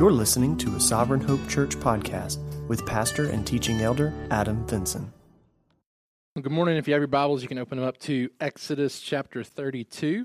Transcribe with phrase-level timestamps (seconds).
[0.00, 5.12] You're listening to a Sovereign Hope Church podcast with pastor and teaching elder Adam Vinson.
[6.40, 6.78] Good morning.
[6.78, 10.24] If you have your Bibles, you can open them up to Exodus chapter 32.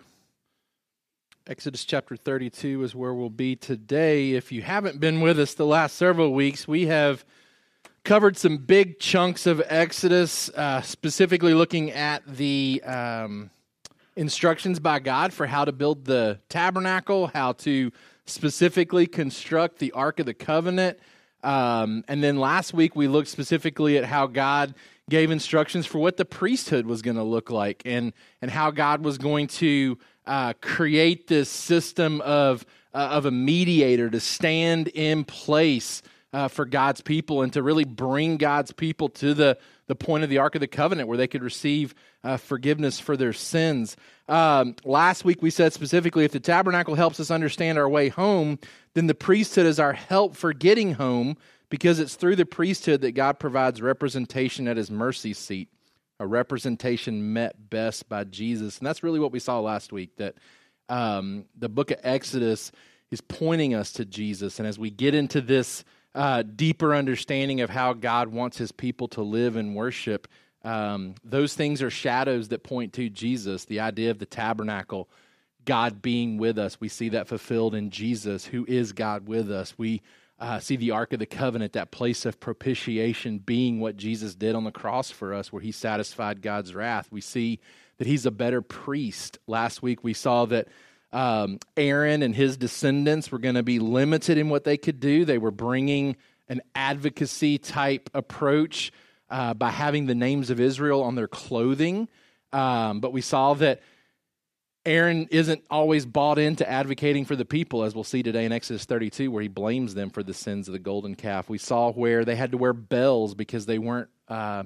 [1.48, 4.32] Exodus chapter 32 is where we'll be today.
[4.32, 7.26] If you haven't been with us the last several weeks, we have
[8.06, 13.50] covered some big chunks of Exodus, uh, specifically looking at the um,
[14.16, 17.92] instructions by God for how to build the tabernacle, how to
[18.26, 21.00] specifically construct the Ark of the Covenant.
[21.44, 24.74] Um, and then last week we looked specifically at how God
[25.10, 29.04] gave instructions for what the priesthood was going to look like and, and how God
[29.04, 35.24] was going to uh, create this system of, uh, of a mediator to stand in
[35.24, 36.02] place
[36.34, 39.58] uh, for God's people and to really bring God's people to the,
[39.88, 43.16] the point of the Ark of the Covenant where they could receive uh, forgiveness for
[43.16, 43.96] their sins.
[44.28, 48.60] Um, last week we said specifically if the tabernacle helps us understand our way home,
[48.94, 51.38] then the priesthood is our help for getting home
[51.70, 55.70] because it's through the priesthood that God provides representation at his mercy seat,
[56.20, 58.78] a representation met best by Jesus.
[58.78, 60.36] And that's really what we saw last week that
[60.90, 62.72] um, the book of Exodus
[63.12, 64.60] is pointing us to Jesus.
[64.60, 65.84] And as we get into this
[66.16, 70.28] uh, deeper understanding of how God wants his people to live and worship,
[70.64, 75.10] um, those things are shadows that point to Jesus, the idea of the tabernacle,
[75.66, 76.80] God being with us.
[76.80, 79.78] We see that fulfilled in Jesus, who is God with us.
[79.78, 80.02] We
[80.40, 84.56] uh, see the Ark of the Covenant, that place of propitiation, being what Jesus did
[84.56, 87.12] on the cross for us, where he satisfied God's wrath.
[87.12, 87.60] We see
[87.98, 89.38] that he's a better priest.
[89.48, 90.68] Last week we saw that
[91.16, 95.24] um, Aaron and his descendants were going to be limited in what they could do.
[95.24, 96.18] They were bringing
[96.50, 98.92] an advocacy type approach
[99.30, 102.10] uh, by having the names of Israel on their clothing.
[102.52, 103.82] Um, but we saw that
[104.86, 108.84] Aaron isn't always bought into advocating for the people, as we'll see today in Exodus
[108.84, 111.50] 32, where he blames them for the sins of the golden calf.
[111.50, 114.64] We saw where they had to wear bells because they weren't uh,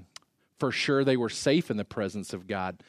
[0.58, 2.82] for sure they were safe in the presence of God.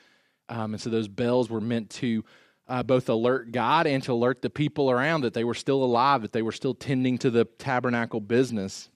[0.49, 2.25] Um, and so those bells were meant to
[2.71, 6.23] uh, both alert God and to alert the people around that they were still alive,
[6.23, 8.89] that they were still tending to the tabernacle business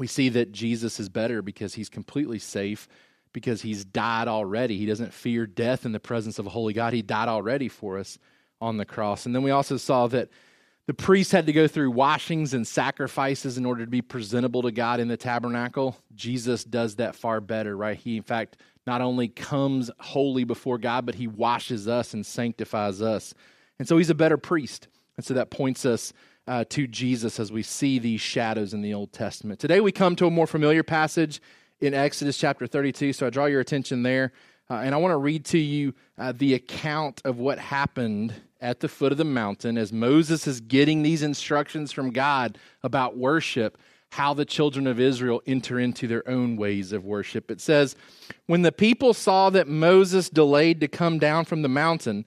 [0.00, 2.88] we see that Jesus is better because he's completely safe
[3.34, 4.78] because he's died already.
[4.78, 6.94] He doesn't fear death in the presence of a holy God.
[6.94, 8.18] He died already for us
[8.62, 9.26] on the cross.
[9.26, 10.30] And then we also saw that
[10.86, 14.72] the priests had to go through washings and sacrifices in order to be presentable to
[14.72, 15.98] God in the tabernacle.
[16.14, 17.98] Jesus does that far better, right?
[17.98, 18.56] He, in fact,
[18.86, 23.34] not only comes holy before God, but he washes us and sanctifies us.
[23.78, 24.88] And so he's a better priest.
[25.16, 26.12] And so that points us
[26.46, 29.60] uh, to Jesus as we see these shadows in the Old Testament.
[29.60, 31.40] Today we come to a more familiar passage
[31.80, 34.32] in Exodus chapter 32, so I draw your attention there.
[34.68, 38.80] Uh, and I want to read to you uh, the account of what happened at
[38.80, 43.78] the foot of the mountain as Moses is getting these instructions from God about worship,
[44.10, 47.50] how the children of Israel enter into their own ways of worship.
[47.50, 47.94] It says,
[48.46, 52.26] When the people saw that Moses delayed to come down from the mountain,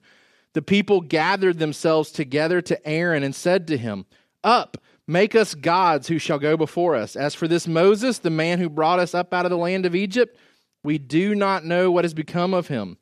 [0.54, 4.06] the people gathered themselves together to Aaron and said to him,
[4.42, 7.16] Up, make us gods who shall go before us.
[7.16, 9.94] As for this Moses, the man who brought us up out of the land of
[9.94, 10.38] Egypt,
[10.82, 12.96] we do not know what has become of him.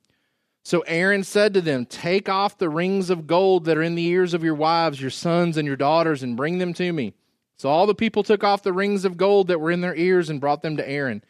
[0.65, 4.07] So Aaron said to them, Take off the rings of gold that are in the
[4.07, 7.15] ears of your wives, your sons, and your daughters, and bring them to me.
[7.63, 10.29] So all the people took off the rings of gold that were in their ears
[10.29, 11.23] and brought them to Aaron.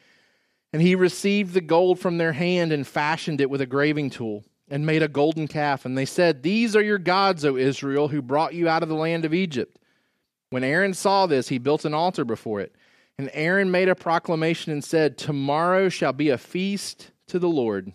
[0.73, 4.43] And he received the gold from their hand and fashioned it with a graving tool
[4.71, 5.85] and made a golden calf.
[5.85, 8.95] And they said, These are your gods, O Israel, who brought you out of the
[8.95, 9.79] land of Egypt.
[10.49, 12.75] When Aaron saw this, he built an altar before it.
[13.19, 17.93] And Aaron made a proclamation and said, Tomorrow shall be a feast to the Lord.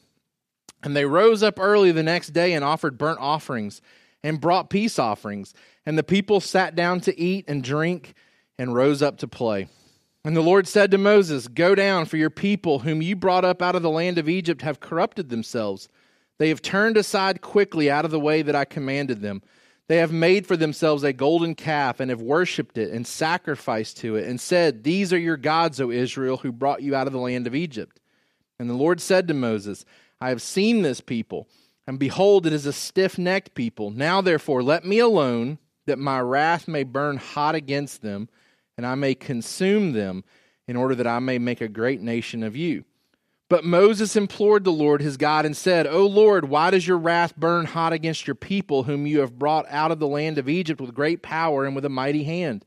[0.83, 3.81] And they rose up early the next day and offered burnt offerings
[4.21, 5.55] and brought peace offerings.
[5.87, 8.13] And the people sat down to eat and drink
[8.57, 9.67] and rose up to play.
[10.23, 13.61] And the Lord said to Moses, Go down, for your people, whom you brought up
[13.61, 15.87] out of the land of Egypt, have corrupted themselves.
[16.37, 19.41] They have turned aside quickly out of the way that I commanded them.
[19.87, 24.17] They have made for themselves a golden calf and have worshipped it and sacrificed to
[24.17, 27.19] it and said, These are your gods, O Israel, who brought you out of the
[27.19, 27.99] land of Egypt.
[28.59, 29.85] And the Lord said to Moses,
[30.19, 31.47] I have seen this people,
[31.85, 33.91] and behold, it is a stiff necked people.
[33.91, 38.27] Now, therefore, let me alone, that my wrath may burn hot against them,
[38.77, 40.23] and I may consume them,
[40.67, 42.83] in order that I may make a great nation of you.
[43.49, 47.37] But Moses implored the Lord his God and said, O Lord, why does your wrath
[47.37, 50.81] burn hot against your people, whom you have brought out of the land of Egypt
[50.81, 52.65] with great power and with a mighty hand?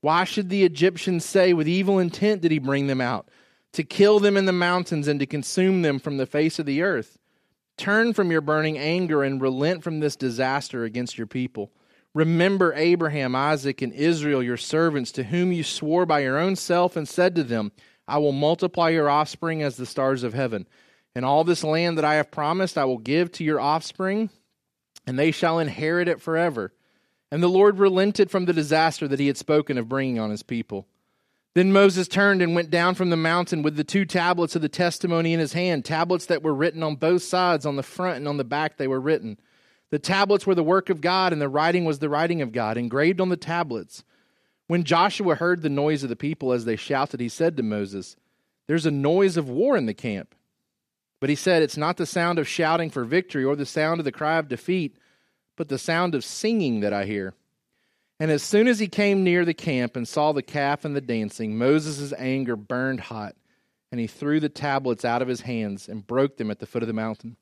[0.00, 3.28] Why should the Egyptians say, With evil intent did he bring them out,
[3.72, 6.82] to kill them in the mountains and to consume them from the face of the
[6.82, 7.18] earth?
[7.76, 11.72] Turn from your burning anger and relent from this disaster against your people.
[12.14, 16.96] Remember Abraham, Isaac, and Israel, your servants, to whom you swore by your own self
[16.96, 17.72] and said to them,
[18.08, 20.66] I will multiply your offspring as the stars of heaven.
[21.14, 24.30] And all this land that I have promised I will give to your offspring,
[25.06, 26.72] and they shall inherit it forever.
[27.30, 30.42] And the Lord relented from the disaster that he had spoken of bringing on his
[30.42, 30.86] people.
[31.54, 34.68] Then Moses turned and went down from the mountain with the two tablets of the
[34.68, 38.28] testimony in his hand, tablets that were written on both sides, on the front and
[38.28, 39.38] on the back they were written.
[39.90, 42.76] The tablets were the work of God, and the writing was the writing of God,
[42.76, 44.04] engraved on the tablets.
[44.68, 48.16] When Joshua heard the noise of the people as they shouted, he said to Moses,
[48.68, 50.34] There's a noise of war in the camp.
[51.18, 54.04] But he said, It's not the sound of shouting for victory or the sound of
[54.04, 54.96] the cry of defeat,
[55.56, 57.34] but the sound of singing that I hear.
[58.20, 61.00] And as soon as he came near the camp and saw the calf and the
[61.00, 63.34] dancing, Moses' anger burned hot,
[63.90, 66.82] and he threw the tablets out of his hands and broke them at the foot
[66.82, 67.36] of the mountain.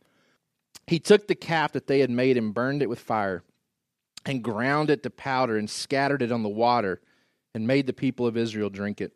[0.88, 3.43] He took the calf that they had made and burned it with fire,
[4.25, 7.00] and ground it to powder and scattered it on the water,
[7.55, 9.12] and made the people of Israel drink it.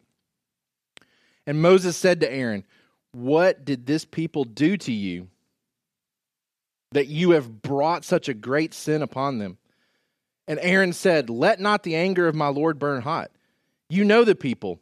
[1.47, 2.65] And Moses said to Aaron,
[3.13, 5.29] What did this people do to you
[6.93, 9.57] that you have brought such a great sin upon them?
[10.47, 13.31] And Aaron said, Let not the anger of my Lord burn hot.
[13.89, 14.79] You know the people,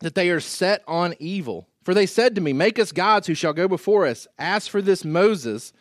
[0.00, 1.68] that they are set on evil.
[1.84, 4.26] For they said to me, Make us gods who shall go before us.
[4.38, 5.72] As for this Moses,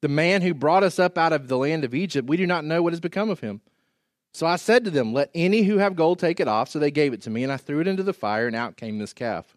[0.00, 2.64] the man who brought us up out of the land of Egypt, we do not
[2.64, 3.60] know what has become of him.
[4.32, 6.68] So I said to them, Let any who have gold take it off.
[6.68, 8.76] So they gave it to me, and I threw it into the fire, and out
[8.76, 9.56] came this calf.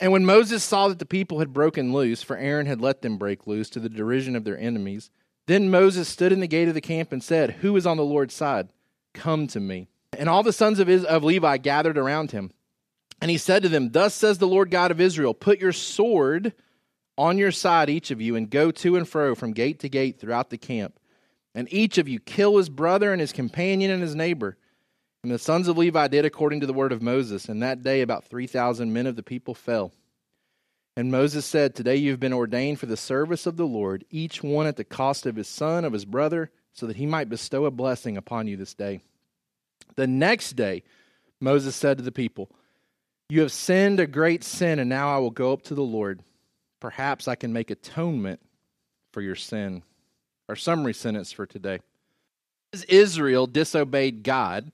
[0.00, 3.16] And when Moses saw that the people had broken loose, for Aaron had let them
[3.16, 5.10] break loose to the derision of their enemies,
[5.46, 8.04] then Moses stood in the gate of the camp and said, Who is on the
[8.04, 8.68] Lord's side?
[9.14, 9.88] Come to me.
[10.16, 12.52] And all the sons of, of Levi gathered around him.
[13.20, 16.52] And he said to them, Thus says the Lord God of Israel, Put your sword
[17.18, 20.18] on your side, each of you, and go to and fro from gate to gate
[20.18, 20.98] throughout the camp.
[21.54, 24.56] And each of you kill his brother and his companion and his neighbor.
[25.24, 27.48] And the sons of Levi did according to the word of Moses.
[27.48, 29.92] And that day about 3,000 men of the people fell.
[30.96, 34.42] And Moses said, Today you have been ordained for the service of the Lord, each
[34.42, 37.64] one at the cost of his son, of his brother, so that he might bestow
[37.64, 39.00] a blessing upon you this day.
[39.96, 40.84] The next day,
[41.40, 42.50] Moses said to the people,
[43.28, 46.22] You have sinned a great sin, and now I will go up to the Lord.
[46.80, 48.40] Perhaps I can make atonement
[49.12, 49.82] for your sin.
[50.48, 51.80] Our summary sentence for today.
[52.72, 54.72] As Israel disobeyed God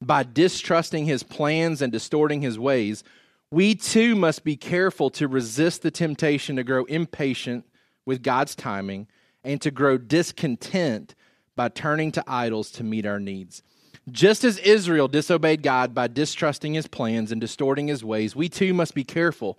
[0.00, 3.02] by distrusting his plans and distorting his ways,
[3.50, 7.64] we too must be careful to resist the temptation to grow impatient
[8.04, 9.06] with God's timing
[9.42, 11.14] and to grow discontent
[11.56, 13.62] by turning to idols to meet our needs.
[14.10, 18.74] Just as Israel disobeyed God by distrusting his plans and distorting his ways, we too
[18.74, 19.58] must be careful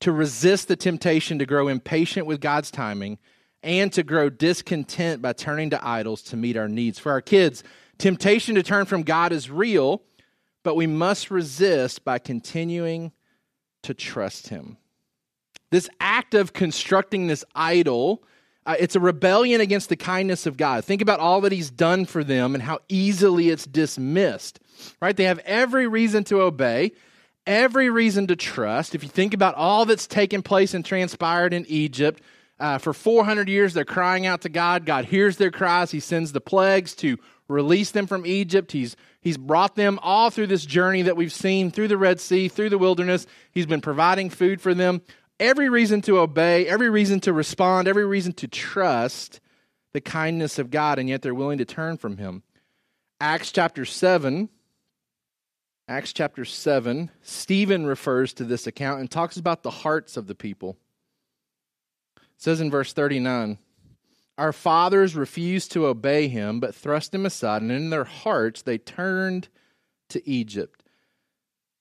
[0.00, 3.18] to resist the temptation to grow impatient with God's timing
[3.62, 6.98] and to grow discontent by turning to idols to meet our needs.
[6.98, 7.62] For our kids,
[7.98, 10.02] temptation to turn from God is real,
[10.62, 13.12] but we must resist by continuing
[13.82, 14.78] to trust Him.
[15.70, 18.24] This act of constructing this idol.
[18.66, 20.84] Uh, it's a rebellion against the kindness of God.
[20.84, 24.60] Think about all that He's done for them and how easily it's dismissed.
[25.00, 25.16] Right?
[25.16, 26.92] They have every reason to obey,
[27.46, 28.94] every reason to trust.
[28.94, 32.22] If you think about all that's taken place and transpired in Egypt,
[32.58, 34.84] uh, for 400 years they're crying out to God.
[34.84, 35.90] God hears their cries.
[35.90, 38.72] He sends the plagues to release them from Egypt.
[38.72, 42.48] He's, he's brought them all through this journey that we've seen through the Red Sea,
[42.48, 43.26] through the wilderness.
[43.50, 45.02] He's been providing food for them.
[45.38, 49.40] Every reason to obey, every reason to respond, every reason to trust
[49.92, 52.42] the kindness of God, and yet they're willing to turn from Him.
[53.20, 54.50] Acts chapter 7
[55.90, 60.36] Acts chapter 7, Stephen refers to this account and talks about the hearts of the
[60.36, 60.76] people.
[62.16, 63.58] It says in verse 39
[64.38, 68.78] Our fathers refused to obey him, but thrust him aside, and in their hearts they
[68.78, 69.48] turned
[70.10, 70.84] to Egypt,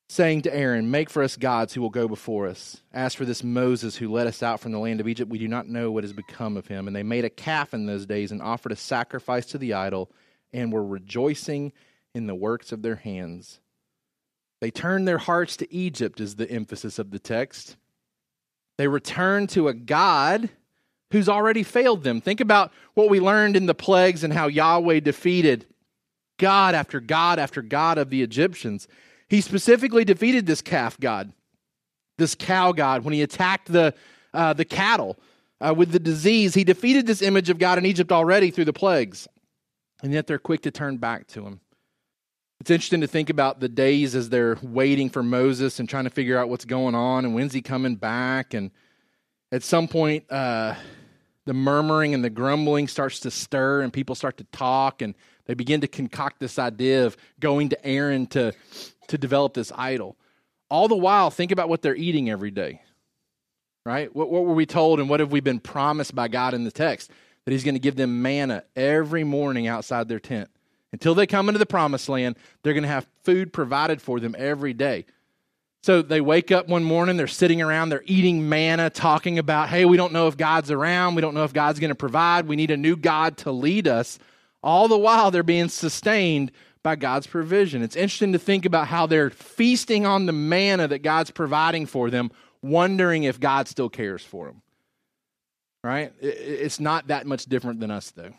[0.08, 2.82] saying to Aaron, Make for us gods who will go before us.
[2.92, 5.48] As for this Moses who led us out from the land of Egypt, we do
[5.48, 6.88] not know what has become of him.
[6.88, 10.10] And they made a calf in those days and offered a sacrifice to the idol,
[10.52, 11.74] and were rejoicing
[12.16, 13.60] in the works of their hands.
[14.62, 17.78] They turned their hearts to Egypt, is the emphasis of the text.
[18.78, 20.50] They returned to a God
[21.12, 22.22] who's already failed them.
[22.22, 25.66] Think about what we learned in the plagues and how Yahweh defeated
[26.38, 28.88] God after God after God of the Egyptians.
[29.28, 31.34] He specifically defeated this calf god,
[32.18, 33.94] this cow god, when he attacked the,
[34.34, 35.18] uh, the cattle
[35.62, 36.54] uh, with the disease.
[36.54, 39.28] He defeated this image of God in Egypt already through the plagues.
[40.02, 41.60] And yet they're quick to turn back to him.
[42.60, 46.10] It's interesting to think about the days as they're waiting for Moses and trying to
[46.10, 48.54] figure out what's going on and when's he coming back.
[48.54, 48.72] And
[49.52, 50.76] at some point, uh,
[51.46, 55.16] the murmuring and the grumbling starts to stir and people start to talk and
[55.50, 58.54] They begin to concoct this idea of going to Aaron to,
[59.08, 60.16] to develop this idol.
[60.70, 62.84] All the while, think about what they're eating every day,
[63.84, 64.16] right?
[64.16, 66.72] What, what were we told and what have we been promised by God in the
[66.72, 67.10] text?
[67.46, 70.52] That He's going to give them manna every morning outside their tent.
[70.92, 74.36] Until they come into the promised land, they're going to have food provided for them
[74.38, 75.06] every day.
[75.82, 79.86] So they wake up one morning, they're sitting around, they're eating manna, talking about, hey,
[79.86, 82.58] we don't know if God's around, we don't know if God's going to provide, we
[82.58, 84.20] need a new God to lead us.
[84.62, 86.52] All the while, they're being sustained
[86.84, 87.82] by God's provision.
[87.82, 92.10] It's interesting to think about how they're feasting on the manna that God's providing for
[92.10, 92.32] them,
[92.62, 94.62] wondering if God still cares for them.
[95.82, 96.12] Right?
[96.20, 98.34] It's not that much different than us, though,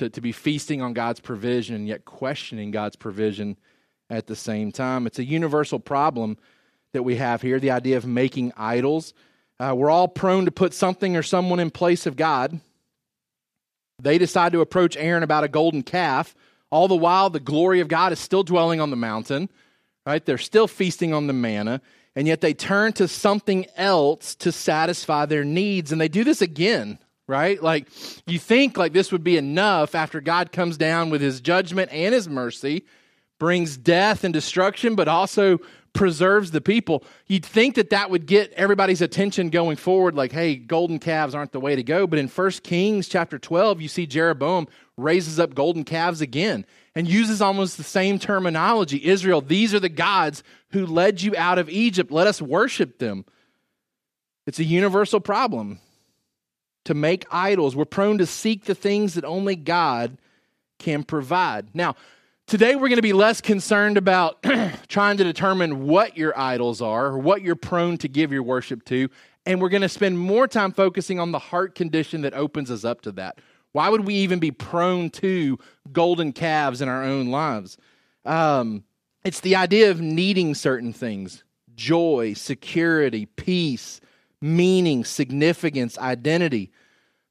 [0.00, 3.58] to, to be feasting on God's provision and yet questioning God's provision
[4.08, 5.06] at the same time.
[5.06, 6.38] It's a universal problem
[6.94, 9.12] that we have here the idea of making idols.
[9.58, 12.60] Uh, we're all prone to put something or someone in place of God.
[13.98, 16.34] They decide to approach Aaron about a golden calf.
[16.70, 19.50] All the while, the glory of God is still dwelling on the mountain,
[20.06, 20.24] right?
[20.24, 21.82] They're still feasting on the manna,
[22.16, 25.92] and yet they turn to something else to satisfy their needs.
[25.92, 26.98] And they do this again,
[27.30, 27.62] right?
[27.62, 27.88] Like
[28.26, 32.12] you think like this would be enough after God comes down with his judgment and
[32.12, 32.84] his mercy,
[33.38, 35.60] brings death and destruction, but also
[35.92, 37.04] preserves the people.
[37.26, 41.52] You'd think that that would get everybody's attention going forward, like, hey, golden calves aren't
[41.52, 42.06] the way to go.
[42.06, 47.08] But in 1 Kings chapter 12, you see Jeroboam raises up golden calves again and
[47.08, 51.70] uses almost the same terminology Israel, these are the gods who led you out of
[51.70, 52.10] Egypt.
[52.10, 53.24] Let us worship them.
[54.46, 55.80] It's a universal problem
[56.90, 57.76] to make idols.
[57.76, 60.18] We're prone to seek the things that only God
[60.78, 61.68] can provide.
[61.72, 61.96] Now,
[62.46, 64.42] Today, we're going to be less concerned about
[64.88, 68.84] trying to determine what your idols are or what you're prone to give your worship
[68.86, 69.08] to.
[69.46, 72.84] And we're going to spend more time focusing on the heart condition that opens us
[72.84, 73.38] up to that.
[73.70, 75.60] Why would we even be prone to
[75.92, 77.78] golden calves in our own lives?
[78.24, 78.82] Um,
[79.22, 81.44] it's the idea of needing certain things
[81.76, 84.00] joy, security, peace,
[84.40, 86.70] meaning, significance, identity.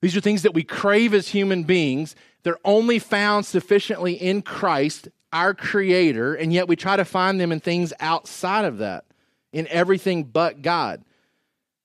[0.01, 2.15] These are things that we crave as human beings.
[2.43, 7.51] They're only found sufficiently in Christ, our Creator, and yet we try to find them
[7.51, 9.05] in things outside of that,
[9.51, 11.03] in everything but God.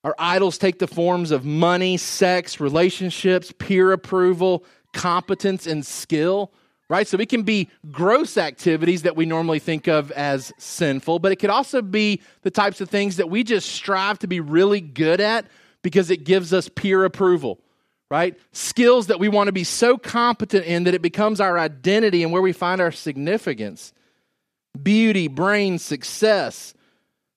[0.05, 6.53] Our idols take the forms of money, sex, relationships, peer approval, competence, and skill,
[6.89, 7.07] right?
[7.09, 11.37] So it can be gross activities that we normally think of as sinful, but it
[11.37, 15.21] could also be the types of things that we just strive to be really good
[15.21, 15.47] at
[15.83, 17.61] because it gives us peer approval
[18.11, 18.39] right?
[18.53, 22.31] Skills that we want to be so competent in that it becomes our identity and
[22.31, 23.93] where we find our significance.
[24.81, 26.75] Beauty, brain, success.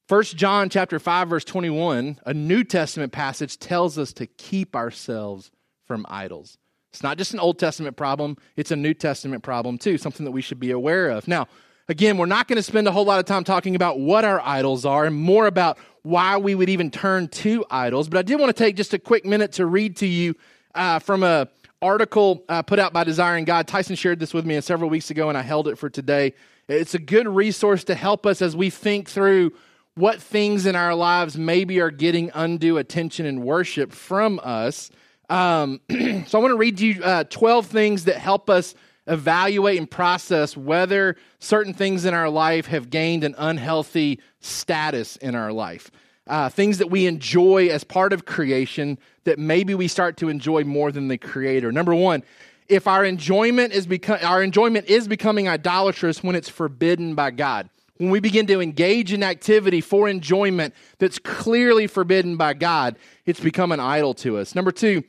[0.08, 5.52] First John chapter 5 verse 21, a New Testament passage tells us to keep ourselves
[5.86, 6.58] from idols.
[6.98, 10.32] It's not just an Old Testament problem, it's a New Testament problem too, something that
[10.32, 11.28] we should be aware of.
[11.28, 11.48] Now,
[11.88, 14.42] again, we're not going to spend a whole lot of time talking about what our
[14.42, 18.40] idols are and more about why we would even turn to idols, but I did
[18.40, 20.34] want to take just a quick minute to read to you
[20.74, 21.48] uh, from a
[21.84, 23.68] article uh, put out by Desiring God.
[23.68, 26.34] Tyson shared this with me several weeks ago, and I held it for today.
[26.68, 29.54] It's a good resource to help us as we think through
[29.94, 34.90] what things in our lives maybe are getting undue attention and worship from us.
[35.30, 38.76] Um, so I want to read you uh, 12 things that help us
[39.08, 45.34] evaluate and process whether certain things in our life have gained an unhealthy status in
[45.34, 45.92] our life
[46.30, 50.64] uh, things that we enjoy as part of creation that maybe we start to enjoy
[50.64, 51.72] more than the creator.
[51.72, 52.24] Number one,
[52.68, 57.70] if our enjoyment is become, our enjoyment is becoming idolatrous when it's forbidden by God.
[57.98, 63.40] When we begin to engage in activity for enjoyment that's clearly forbidden by God, it's
[63.40, 64.54] become an idol to us.
[64.54, 65.04] Number two,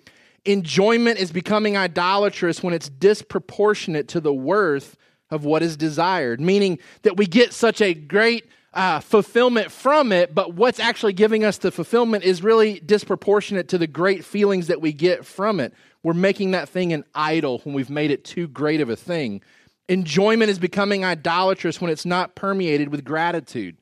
[0.44, 4.96] enjoyment is becoming idolatrous when it's disproportionate to the worth
[5.30, 10.34] of what is desired, meaning that we get such a great uh, fulfillment from it,
[10.34, 14.80] but what's actually giving us the fulfillment is really disproportionate to the great feelings that
[14.80, 15.74] we get from it.
[16.02, 19.42] We're making that thing an idol when we've made it too great of a thing.
[19.88, 23.76] Enjoyment is becoming idolatrous when it's not permeated with gratitude.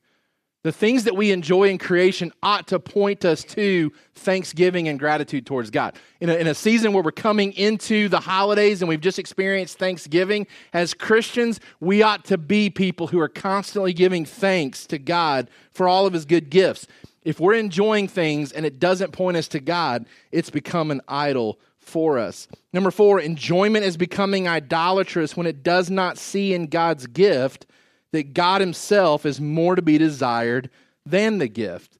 [0.66, 5.46] The things that we enjoy in creation ought to point us to thanksgiving and gratitude
[5.46, 5.94] towards God.
[6.20, 9.78] In a, in a, season where we're coming into the holidays and we've just experienced
[9.78, 15.48] Thanksgiving, as Christians, we ought to be people who are constantly giving thanks to God
[15.70, 16.88] for all of his good gifts.
[17.22, 21.60] If we're enjoying things and it doesn't point us to God, it's become an idol
[21.86, 22.48] for us.
[22.72, 27.66] Number four, enjoyment is becoming idolatrous when it does not see in God's gift
[28.12, 30.70] that God Himself is more to be desired
[31.04, 31.98] than the gift.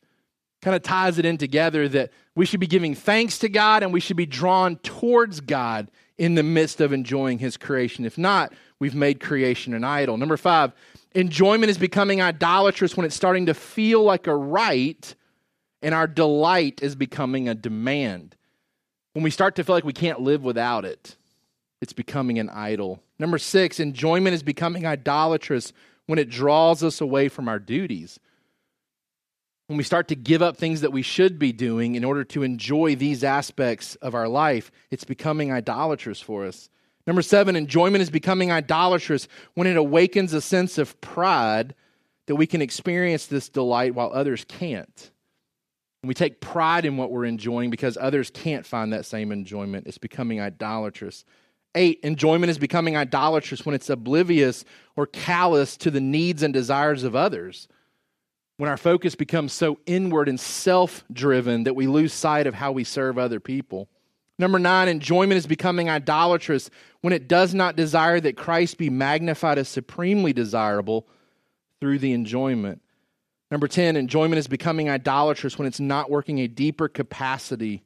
[0.62, 3.92] Kind of ties it in together that we should be giving thanks to God and
[3.92, 8.04] we should be drawn towards God in the midst of enjoying His creation.
[8.04, 10.16] If not, we've made creation an idol.
[10.16, 10.72] Number five,
[11.14, 15.14] enjoyment is becoming idolatrous when it's starting to feel like a right
[15.82, 18.35] and our delight is becoming a demand.
[19.16, 21.16] When we start to feel like we can't live without it,
[21.80, 23.02] it's becoming an idol.
[23.18, 25.72] Number six, enjoyment is becoming idolatrous
[26.04, 28.20] when it draws us away from our duties.
[29.68, 32.42] When we start to give up things that we should be doing in order to
[32.42, 36.68] enjoy these aspects of our life, it's becoming idolatrous for us.
[37.06, 41.74] Number seven, enjoyment is becoming idolatrous when it awakens a sense of pride
[42.26, 45.10] that we can experience this delight while others can't.
[46.06, 49.98] We take pride in what we're enjoying because others can't find that same enjoyment, it's
[49.98, 51.24] becoming idolatrous.
[51.74, 54.64] Eight, enjoyment is becoming idolatrous when it's oblivious
[54.96, 57.68] or callous to the needs and desires of others.
[58.56, 62.72] When our focus becomes so inward and self driven that we lose sight of how
[62.72, 63.88] we serve other people.
[64.38, 66.70] Number nine, enjoyment is becoming idolatrous
[67.00, 71.06] when it does not desire that Christ be magnified as supremely desirable
[71.80, 72.82] through the enjoyment.
[73.50, 77.84] Number 10, enjoyment is becoming idolatrous when it's not working a deeper capacity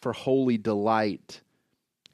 [0.00, 1.42] for holy delight.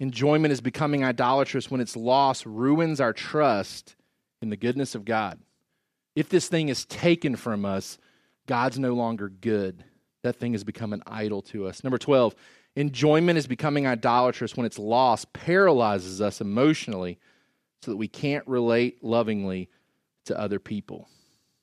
[0.00, 3.96] Enjoyment is becoming idolatrous when its loss ruins our trust
[4.42, 5.38] in the goodness of God.
[6.16, 7.98] If this thing is taken from us,
[8.46, 9.84] God's no longer good.
[10.22, 11.84] That thing has become an idol to us.
[11.84, 12.34] Number 12,
[12.74, 17.18] enjoyment is becoming idolatrous when its loss paralyzes us emotionally
[17.82, 19.68] so that we can't relate lovingly
[20.24, 21.08] to other people.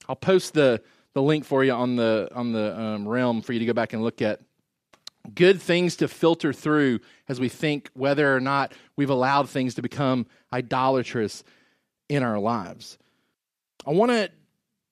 [0.08, 0.82] I'll post the,
[1.16, 3.94] the link for you on the, on the um, realm for you to go back
[3.94, 4.42] and look at
[5.34, 9.82] good things to filter through as we think whether or not we've allowed things to
[9.82, 11.44] become idolatrous
[12.10, 12.98] in our lives.
[13.88, 14.30] I want to,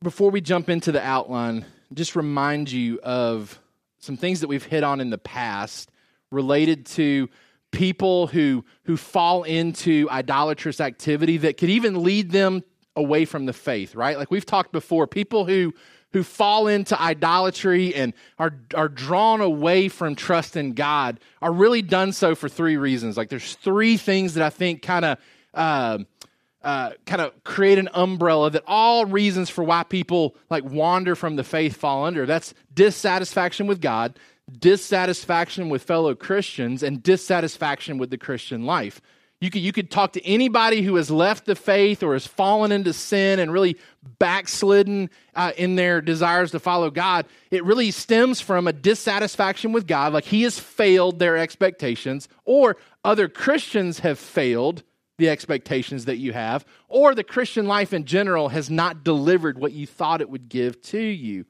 [0.02, 3.60] before we jump into the outline, just remind you of
[4.00, 5.92] some things that we've hit on in the past
[6.32, 7.30] related to
[7.72, 12.64] people who who fall into idolatrous activity that could even lead them
[12.96, 15.74] away from the faith right like we've talked before people who
[16.14, 21.82] who fall into idolatry and are, are drawn away from trust in God are really
[21.82, 23.18] done so for three reasons.
[23.18, 25.18] Like there's three things that I think kind of
[25.54, 25.98] uh,
[26.62, 31.36] uh, kind of create an umbrella that all reasons for why people like wander from
[31.36, 32.26] the faith fall under.
[32.26, 34.18] That's dissatisfaction with God,
[34.60, 39.02] dissatisfaction with fellow Christians, and dissatisfaction with the Christian life.
[39.44, 42.72] You could, you could talk to anybody who has left the faith or has fallen
[42.72, 43.76] into sin and really
[44.18, 47.26] backslidden uh, in their desires to follow God.
[47.52, 52.78] It really stems from a dissatisfaction with God, like He has failed their expectations, or
[53.04, 54.82] other Christians have failed
[55.18, 59.74] the expectations that you have, or the Christian life in general has not delivered what
[59.74, 61.46] you thought it would give to you.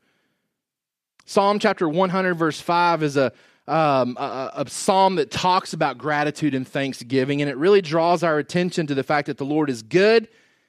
[1.25, 3.31] Psalm chapter 100, verse 5 is a
[3.67, 8.37] um, a, a, psalm that talks about gratitude and thanksgiving, and it really draws our
[8.37, 10.27] attention to the fact that the Lord is good,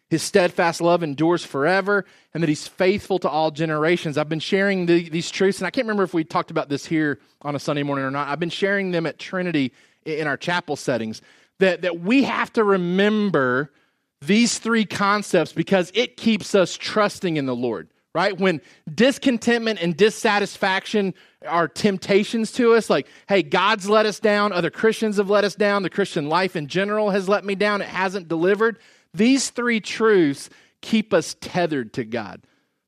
[0.09, 4.17] His steadfast love endures forever, and that He's faithful to all generations.
[4.17, 6.87] I've been sharing the, these truths, and I can't remember if we talked about this
[6.87, 8.29] here on a Sunday morning or not.
[8.29, 9.73] I've been sharing them at Trinity
[10.05, 11.21] in our chapel settings.
[11.59, 13.73] That, that we have to remember
[14.21, 18.39] these three concepts because it keeps us trusting in the Lord right?
[18.39, 18.61] When
[18.93, 21.15] discontentment and dissatisfaction
[21.47, 25.55] are temptations to us, like, hey, God's let us down, other Christians have let us
[25.55, 28.79] down, the Christian life in general has let me down, it hasn't delivered.
[29.13, 32.43] These three truths keep us tethered to God.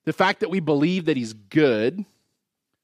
[0.04, 2.04] The fact that we believe that He's good,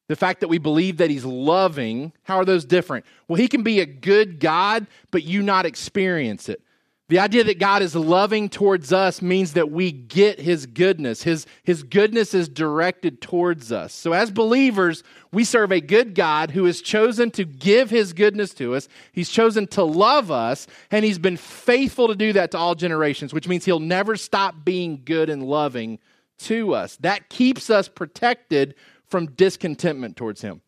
[0.08, 3.04] the fact that we believe that He's loving, how are those different?
[3.28, 6.62] Well, He can be a good God, but you not experience it.
[7.08, 11.22] The idea that God is loving towards us means that we get his goodness.
[11.22, 13.92] His, his goodness is directed towards us.
[13.92, 18.54] So, as believers, we serve a good God who has chosen to give his goodness
[18.54, 18.88] to us.
[19.12, 23.34] He's chosen to love us, and he's been faithful to do that to all generations,
[23.34, 25.98] which means he'll never stop being good and loving
[26.38, 26.96] to us.
[26.98, 28.74] That keeps us protected
[29.06, 30.62] from discontentment towards him.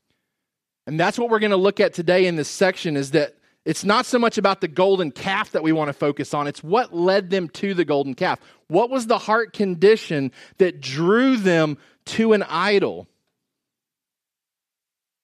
[0.86, 3.84] And that's what we're going to look at today in this section is that it's
[3.84, 6.94] not so much about the golden calf that we want to focus on, it's what
[6.94, 8.38] led them to the golden calf.
[8.68, 13.06] What was the heart condition that drew them to an idol?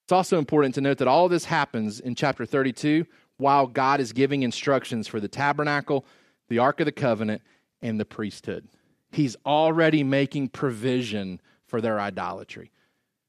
[0.05, 4.12] It's also important to note that all this happens in chapter 32 while God is
[4.12, 6.05] giving instructions for the tabernacle,
[6.48, 7.42] the Ark of the Covenant,
[7.83, 8.68] and the priesthood.
[9.12, 12.70] He's already making provision for their idolatry,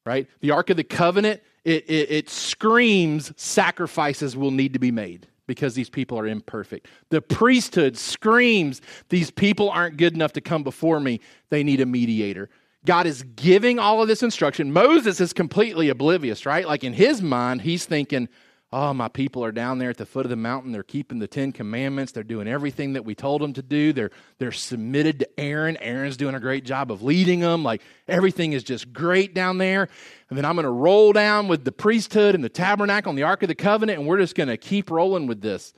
[0.05, 0.27] right?
[0.39, 5.27] The Ark of the Covenant it, it, it screams sacrifices will need to be made
[5.47, 6.87] because these people are imperfect.
[7.09, 11.19] The priesthood screams these people aren't good enough to come before me.
[11.49, 12.49] They need a mediator.
[12.85, 14.71] God is giving all of this instruction.
[14.71, 16.65] Moses is completely oblivious, right?
[16.65, 18.27] Like in his mind, he's thinking,
[18.73, 20.71] oh, my people are down there at the foot of the mountain.
[20.71, 22.13] They're keeping the Ten Commandments.
[22.13, 23.91] They're doing everything that we told them to do.
[23.91, 25.75] They're, they're submitted to Aaron.
[25.77, 27.63] Aaron's doing a great job of leading them.
[27.63, 29.89] Like everything is just great down there.
[30.29, 33.23] And then I'm going to roll down with the priesthood and the tabernacle and the
[33.23, 35.73] Ark of the Covenant, and we're just going to keep rolling with this.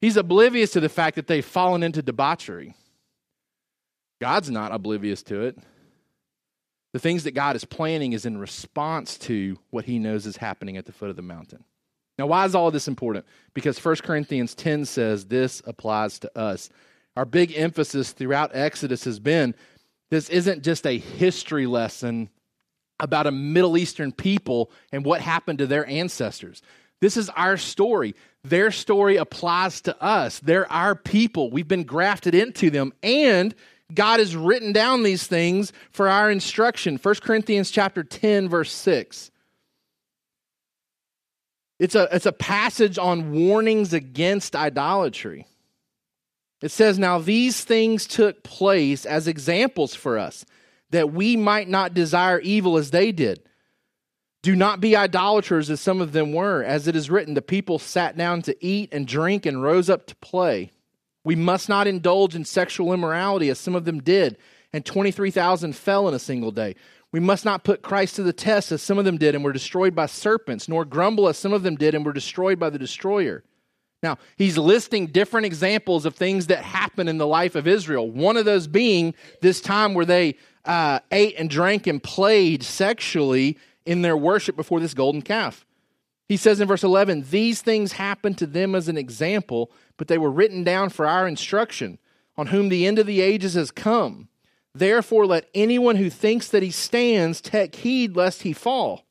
[0.00, 2.74] He's oblivious to the fact that they've fallen into debauchery.
[4.20, 5.58] God's not oblivious to it.
[6.92, 10.76] The things that God is planning is in response to what he knows is happening
[10.76, 11.64] at the foot of the mountain.
[12.22, 13.26] Now, why is all this important?
[13.52, 16.70] Because 1 Corinthians 10 says this applies to us.
[17.16, 19.56] Our big emphasis throughout Exodus has been
[20.12, 22.30] this isn't just a history lesson
[23.00, 26.62] about a Middle Eastern people and what happened to their ancestors.
[27.00, 28.14] This is our story.
[28.44, 30.38] Their story applies to us.
[30.38, 31.50] They're our people.
[31.50, 33.52] We've been grafted into them and
[33.92, 37.00] God has written down these things for our instruction.
[37.02, 39.32] 1 Corinthians chapter 10 verse 6.
[41.82, 45.48] It's a, it's a passage on warnings against idolatry.
[46.62, 50.44] It says, Now these things took place as examples for us,
[50.90, 53.42] that we might not desire evil as they did.
[54.44, 56.62] Do not be idolaters as some of them were.
[56.62, 60.06] As it is written, the people sat down to eat and drink and rose up
[60.06, 60.70] to play.
[61.24, 64.38] We must not indulge in sexual immorality as some of them did,
[64.72, 66.76] and 23,000 fell in a single day.
[67.12, 69.52] We must not put Christ to the test as some of them did and were
[69.52, 72.78] destroyed by serpents, nor grumble as some of them did and were destroyed by the
[72.78, 73.44] destroyer.
[74.02, 78.10] Now, he's listing different examples of things that happen in the life of Israel.
[78.10, 83.58] One of those being this time where they uh, ate and drank and played sexually
[83.84, 85.64] in their worship before this golden calf.
[86.28, 90.18] He says in verse 11, These things happened to them as an example, but they
[90.18, 91.98] were written down for our instruction,
[92.36, 94.28] on whom the end of the ages has come.
[94.74, 99.04] Therefore, let anyone who thinks that he stands take heed lest he fall.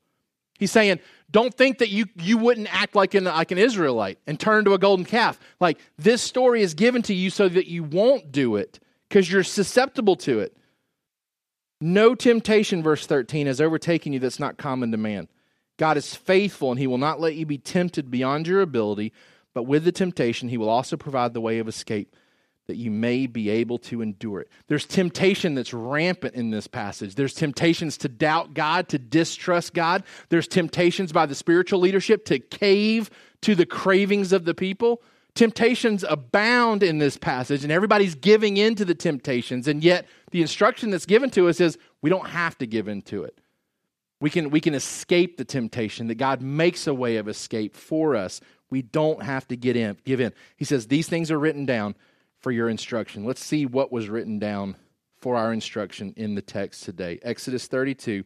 [0.58, 4.38] He's saying, don't think that you, you wouldn't act like an, like an Israelite and
[4.38, 5.38] turn to a golden calf.
[5.60, 9.44] Like, this story is given to you so that you won't do it because you're
[9.44, 10.56] susceptible to it.
[11.80, 15.26] No temptation, verse 13, has overtaken you that's not common to man.
[15.78, 19.12] God is faithful and he will not let you be tempted beyond your ability,
[19.54, 22.14] but with the temptation, he will also provide the way of escape
[22.72, 24.48] that you may be able to endure it.
[24.66, 27.16] There's temptation that's rampant in this passage.
[27.16, 30.04] There's temptations to doubt God, to distrust God.
[30.30, 33.10] There's temptations by the spiritual leadership to cave
[33.42, 35.02] to the cravings of the people.
[35.34, 39.68] Temptations abound in this passage, and everybody's giving in to the temptations.
[39.68, 43.02] And yet, the instruction that's given to us is we don't have to give in
[43.02, 43.38] to it.
[44.18, 48.16] We can, we can escape the temptation, that God makes a way of escape for
[48.16, 48.40] us.
[48.70, 50.32] We don't have to get in, give in.
[50.56, 51.96] He says, These things are written down
[52.42, 53.24] for your instruction.
[53.24, 54.76] Let's see what was written down
[55.20, 57.18] for our instruction in the text today.
[57.22, 58.24] Exodus 32,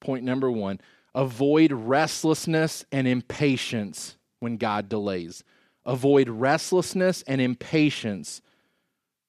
[0.00, 0.80] point number one
[1.14, 5.44] avoid restlessness and impatience when God delays.
[5.84, 8.42] Avoid restlessness and impatience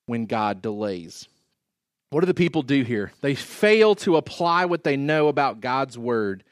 [0.06, 1.28] when God delays.
[2.12, 3.12] What do the people do here?
[3.22, 6.44] They fail to apply what they know about God's word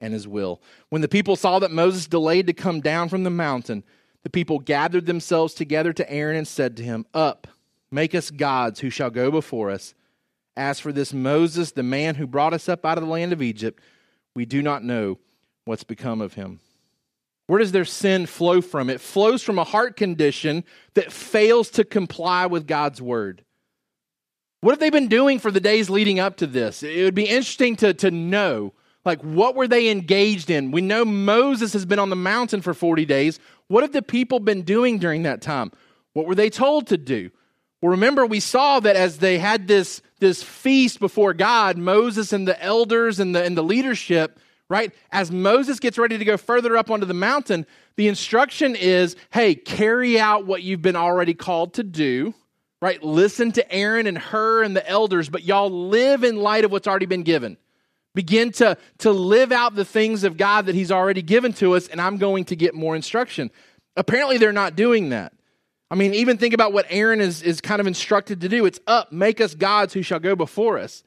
[0.00, 0.62] and his will.
[0.88, 3.84] When the people saw that Moses delayed to come down from the mountain,
[4.22, 7.46] the people gathered themselves together to Aaron and said to him, Up,
[7.90, 9.94] make us gods who shall go before us.
[10.56, 13.40] As for this Moses, the man who brought us up out of the land of
[13.40, 13.80] Egypt,
[14.34, 15.18] we do not know
[15.64, 16.60] what's become of him.
[17.46, 18.90] Where does their sin flow from?
[18.90, 23.44] It flows from a heart condition that fails to comply with God's word.
[24.60, 26.82] What have they been doing for the days leading up to this?
[26.82, 28.74] It would be interesting to, to know.
[29.04, 30.70] Like, what were they engaged in?
[30.70, 33.40] We know Moses has been on the mountain for 40 days.
[33.70, 35.70] What have the people been doing during that time?
[36.12, 37.30] What were they told to do?
[37.80, 42.48] Well, remember, we saw that as they had this, this feast before God, Moses and
[42.48, 44.92] the elders and the, and the leadership, right?
[45.12, 49.54] As Moses gets ready to go further up onto the mountain, the instruction is hey,
[49.54, 52.34] carry out what you've been already called to do,
[52.82, 53.00] right?
[53.04, 56.88] Listen to Aaron and Hur and the elders, but y'all live in light of what's
[56.88, 57.56] already been given.
[58.14, 61.88] Begin to, to live out the things of God that He's already given to us,
[61.88, 63.50] and I'm going to get more instruction.
[63.96, 65.32] Apparently, they're not doing that.
[65.90, 68.64] I mean, even think about what Aaron is, is kind of instructed to do.
[68.64, 71.02] It's up, make us gods who shall go before us.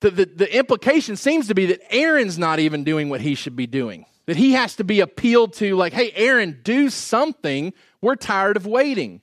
[0.00, 3.56] The, the, the implication seems to be that Aaron's not even doing what he should
[3.56, 4.06] be doing.
[4.26, 7.72] That he has to be appealed to, like, hey, Aaron, do something.
[8.02, 9.20] We're tired of waiting.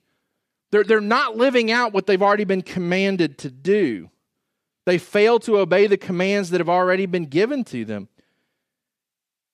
[0.72, 4.10] They're, they're not living out what they've already been commanded to do.
[4.86, 8.10] They fail to obey the commands that have already been given to them.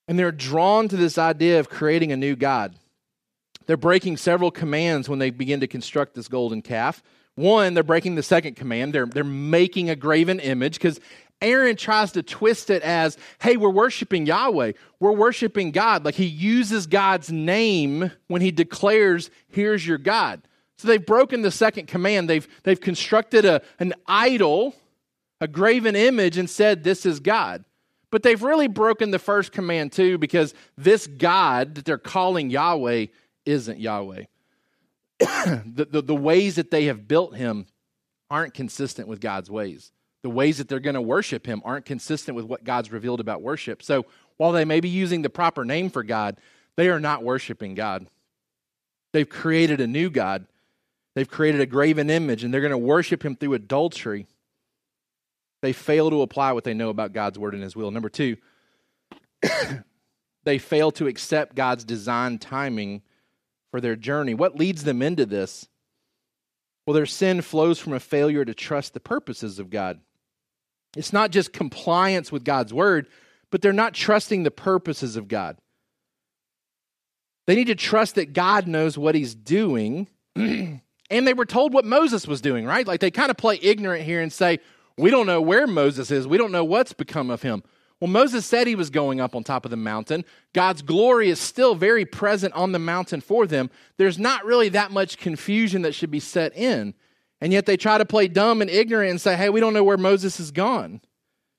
[0.08, 2.74] And they're drawn to this idea of creating a new God.
[3.66, 7.02] They're breaking several commands when they begin to construct this golden calf.
[7.36, 8.92] One, they're breaking the second command.
[8.92, 10.98] They're, they're making a graven image because
[11.40, 14.72] Aaron tries to twist it as, hey, we're worshiping Yahweh.
[14.98, 16.04] We're worshiping God.
[16.04, 20.42] Like he uses God's name when he declares, here's your God.
[20.76, 22.28] So they've broken the second command.
[22.28, 24.74] They've, they've constructed a, an idol,
[25.40, 27.64] a graven image, and said, this is God.
[28.10, 33.06] But they've really broken the first command too, because this God that they're calling Yahweh
[33.46, 34.24] isn't Yahweh.
[35.18, 37.66] the, the, the ways that they have built him
[38.30, 39.92] aren't consistent with God's ways.
[40.22, 43.42] The ways that they're going to worship him aren't consistent with what God's revealed about
[43.42, 43.82] worship.
[43.82, 46.38] So while they may be using the proper name for God,
[46.76, 48.06] they are not worshiping God.
[49.12, 50.46] They've created a new God.
[51.14, 54.26] They've created a graven image, and they're going to worship him through adultery.
[55.62, 57.90] They fail to apply what they know about God's word and his will.
[57.90, 58.36] Number two,
[60.44, 63.02] they fail to accept God's design timing
[63.70, 64.34] for their journey.
[64.34, 65.68] What leads them into this?
[66.86, 70.00] Well, their sin flows from a failure to trust the purposes of God.
[70.96, 73.06] It's not just compliance with God's word,
[73.50, 75.58] but they're not trusting the purposes of God.
[77.46, 80.08] They need to trust that God knows what he's doing.
[80.36, 82.86] and they were told what Moses was doing, right?
[82.86, 84.60] Like they kind of play ignorant here and say,
[85.00, 86.26] We don't know where Moses is.
[86.26, 87.62] We don't know what's become of him.
[88.00, 90.24] Well, Moses said he was going up on top of the mountain.
[90.54, 93.70] God's glory is still very present on the mountain for them.
[93.98, 96.94] There's not really that much confusion that should be set in.
[97.40, 99.84] And yet they try to play dumb and ignorant and say, hey, we don't know
[99.84, 101.00] where Moses has gone.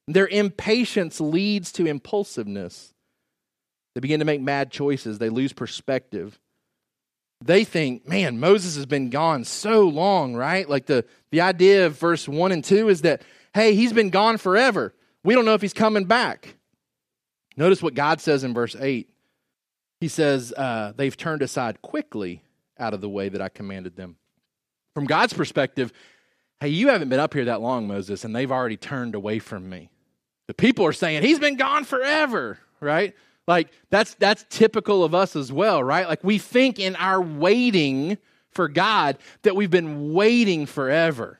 [0.08, 2.94] Their impatience leads to impulsiveness.
[3.94, 6.40] They begin to make mad choices, they lose perspective.
[7.42, 10.70] They think, man, Moses has been gone so long, right?
[10.70, 13.24] Like the, the idea of verse 1 and 2 is that,
[13.54, 14.94] hey, he's been gone forever.
[15.24, 16.56] We don't know if he's coming back.
[17.58, 19.10] Notice what God says in verse 8.
[20.00, 22.44] He says, uh, They've turned aside quickly
[22.78, 24.18] out of the way that I commanded them.
[24.94, 25.92] From God's perspective,
[26.60, 29.70] hey, you haven't been up here that long, Moses, and they've already turned away from
[29.70, 29.90] me.
[30.48, 33.16] The people are saying, He's been gone forever, right?
[33.48, 36.08] Like that's that's typical of us as well, right?
[36.08, 38.18] Like we think in our waiting
[38.52, 41.40] for God that we've been waiting forever.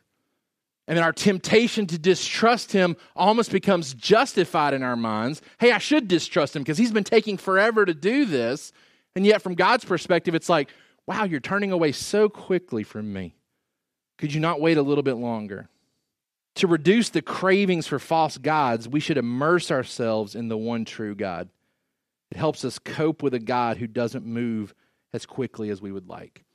[0.88, 5.42] And then our temptation to distrust him almost becomes justified in our minds.
[5.60, 8.74] Hey, I should distrust him because he's been taking forever to do this.
[9.16, 10.70] And yet, from God's perspective, it's like,
[11.06, 13.36] wow, you're turning away so quickly from me.
[14.18, 15.70] Could you not wait a little bit longer?
[16.56, 21.16] To reduce the cravings for false gods, we should immerse ourselves in the one true
[21.16, 21.50] God.
[22.32, 24.74] It helps us cope with a God who doesn't move
[25.14, 26.46] as quickly as we would like.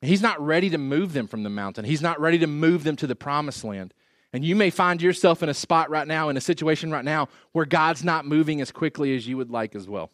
[0.00, 1.84] He's not ready to move them from the mountain.
[1.84, 3.94] He's not ready to move them to the promised land.
[4.32, 7.28] And you may find yourself in a spot right now, in a situation right now,
[7.52, 10.10] where God's not moving as quickly as you would like as well.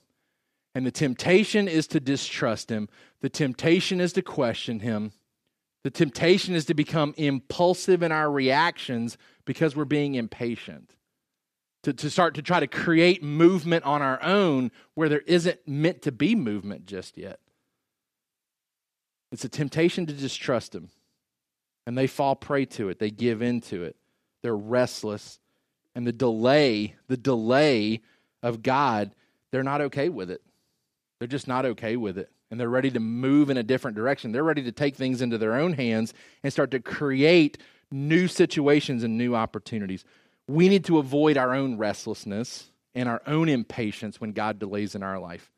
[0.74, 2.88] And the temptation is to distrust Him,
[3.20, 5.12] the temptation is to question Him,
[5.84, 10.94] the temptation is to become impulsive in our reactions because we're being impatient.
[11.84, 16.02] To, to start to try to create movement on our own where there isn't meant
[16.02, 17.38] to be movement just yet.
[19.30, 20.90] It's a temptation to distrust Him.
[21.86, 23.96] And they fall prey to it, they give in to it.
[24.42, 25.38] They're restless.
[25.94, 28.02] And the delay, the delay
[28.42, 29.12] of God,
[29.50, 30.42] they're not okay with it.
[31.18, 32.30] They're just not okay with it.
[32.50, 34.32] And they're ready to move in a different direction.
[34.32, 37.58] They're ready to take things into their own hands and start to create
[37.90, 40.04] new situations and new opportunities.
[40.48, 45.02] We need to avoid our own restlessness and our own impatience when God delays in
[45.02, 45.50] our life.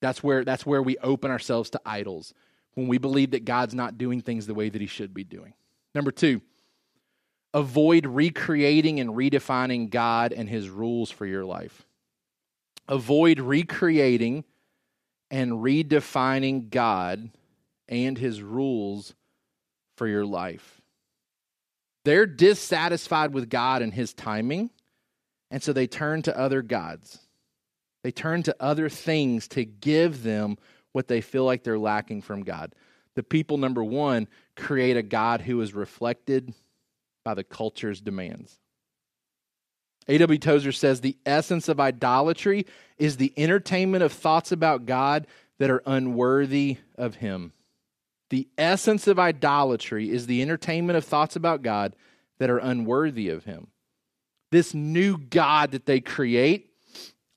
[0.00, 2.34] That's where, that's where we open ourselves to idols
[2.74, 5.54] when we believe that God's not doing things the way that he should be doing.
[5.94, 6.40] Number two,
[7.54, 11.86] avoid recreating and redefining God and his rules for your life.
[12.88, 14.44] Avoid recreating
[15.30, 17.30] and redefining God
[17.88, 19.14] and his rules
[19.96, 20.81] for your life.
[22.04, 24.70] They're dissatisfied with God and his timing,
[25.50, 27.18] and so they turn to other gods.
[28.02, 30.58] They turn to other things to give them
[30.92, 32.74] what they feel like they're lacking from God.
[33.14, 36.52] The people, number one, create a God who is reflected
[37.24, 38.58] by the culture's demands.
[40.08, 40.38] A.W.
[40.38, 42.66] Tozer says the essence of idolatry
[42.98, 45.26] is the entertainment of thoughts about God
[45.58, 47.52] that are unworthy of Him.
[48.32, 51.94] The essence of idolatry is the entertainment of thoughts about God
[52.38, 53.66] that are unworthy of Him.
[54.50, 56.70] This new God that they create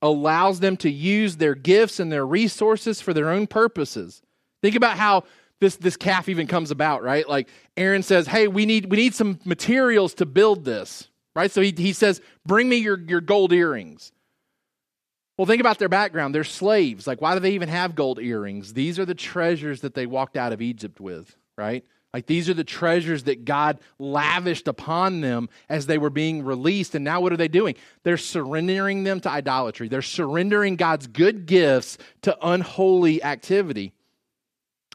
[0.02, 4.22] allows them to use their gifts and their resources for their own purposes.
[4.62, 5.26] Think about how
[5.60, 7.28] this, this calf even comes about, right?
[7.28, 11.10] Like Aaron says, Hey, we need we need some materials to build this.
[11.36, 11.52] Right?
[11.52, 14.14] So he, he says, Bring me your, your gold earrings.
[15.38, 16.34] Well, think about their background.
[16.34, 17.08] They're slaves.
[17.08, 18.74] Like, why do they even have gold earrings?
[18.74, 21.84] These are the treasures that they walked out of Egypt with, right?
[22.16, 26.96] Like these are the treasures that God lavished upon them as they were being released.
[26.96, 27.76] And now what are they doing?
[28.04, 29.90] They're surrendering them to idolatry.
[29.90, 33.92] They're surrendering God's good gifts to unholy activity.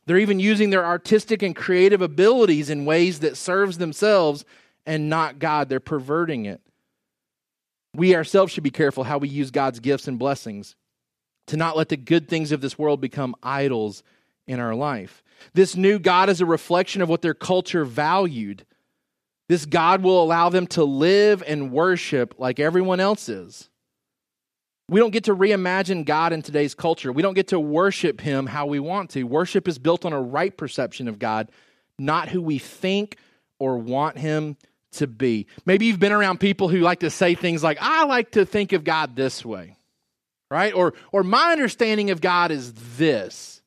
[0.07, 4.47] They're even using their artistic and creative abilities in ways that serves themselves
[4.87, 5.69] and not God.
[5.69, 6.63] They're perverting it.
[7.95, 10.77] We ourselves should be careful how we use God's gifts and blessings
[11.49, 14.03] to not let the good things of this world become idols
[14.47, 15.23] in our life.
[15.55, 18.65] This new God is a reflection of what their culture valued.
[19.49, 23.69] This God will allow them to live and worship like everyone else is.
[24.89, 27.13] We don't get to reimagine God in today's culture.
[27.13, 29.25] We don't get to worship Him how we want to.
[29.25, 31.51] Worship is built on a right perception of God,
[31.99, 33.17] not who we think
[33.61, 34.57] or want Him
[34.93, 35.47] to be.
[35.65, 38.73] Maybe you've been around people who like to say things like, I like to think
[38.73, 39.77] of God this way,
[40.51, 40.75] right?
[40.75, 43.63] Or, or my understanding of God is this.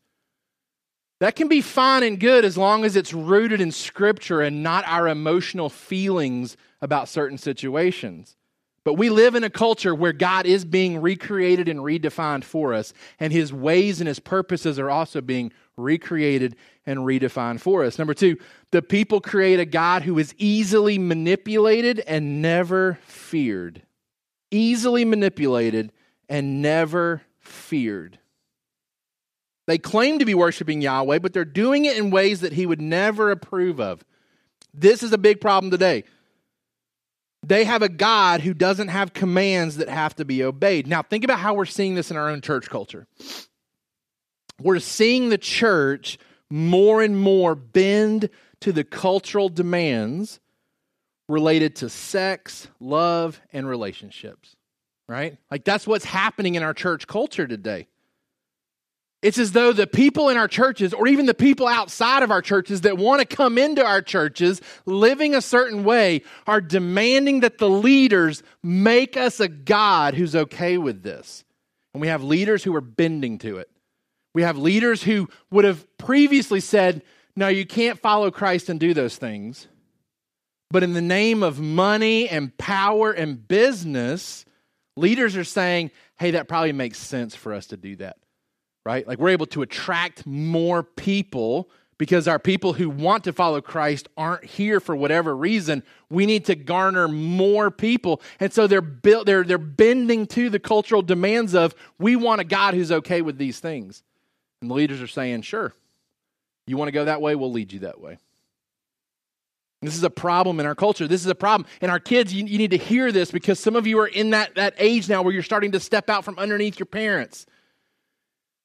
[1.20, 4.84] That can be fine and good as long as it's rooted in Scripture and not
[4.88, 8.36] our emotional feelings about certain situations.
[8.84, 12.94] But we live in a culture where God is being recreated and redefined for us,
[13.20, 17.98] and His ways and His purposes are also being recreated and redefine for us.
[17.98, 18.38] Number two,
[18.72, 23.84] the people create a God who is easily manipulated and never feared.
[24.52, 25.92] Easily manipulated
[26.30, 28.20] and never feared.
[29.66, 32.82] They claim to be worshiping Yahweh, but they're doing it in ways that he would
[32.82, 34.04] never approve of.
[34.74, 36.04] This is a big problem today.
[37.46, 40.88] They have a God who doesn't have commands that have to be obeyed.
[40.88, 43.06] Now, think about how we're seeing this in our own church culture.
[44.62, 46.18] We're seeing the church
[46.54, 50.40] more and more bend to the cultural demands
[51.28, 54.56] related to sex, love, and relationships,
[55.08, 55.40] right?
[55.50, 57.88] Like that's what's happening in our church culture today.
[59.24, 62.44] It's as though the people in our churches, or even the people outside of our
[62.44, 67.58] churches that want to come into our churches living a certain way, are demanding that
[67.58, 71.46] the leaders make us a God who's okay with this.
[71.96, 73.72] And we have leaders who are bending to it.
[74.34, 77.04] We have leaders who would have previously said,
[77.36, 79.68] No, you can't follow Christ and do those things.
[80.72, 84.46] But in the name of money and power and business,
[84.98, 88.18] leaders are saying, Hey, that probably makes sense for us to do that
[88.86, 89.08] right?
[89.08, 94.10] Like we're able to attract more people because our people who want to follow Christ
[94.18, 95.84] aren't here for whatever reason.
[96.10, 98.22] We need to garner more people.
[98.40, 102.74] And so they're they're they're bending to the cultural demands of we want a God
[102.74, 104.04] who's okay with these things.
[104.64, 105.74] And the leaders are saying, "Sure.
[106.66, 108.18] You want to go that way, we'll lead you that way."
[109.82, 111.06] This is a problem in our culture.
[111.06, 111.70] This is a problem.
[111.82, 114.30] And our kids, you, you need to hear this because some of you are in
[114.30, 117.46] that, that age now where you're starting to step out from underneath your parents.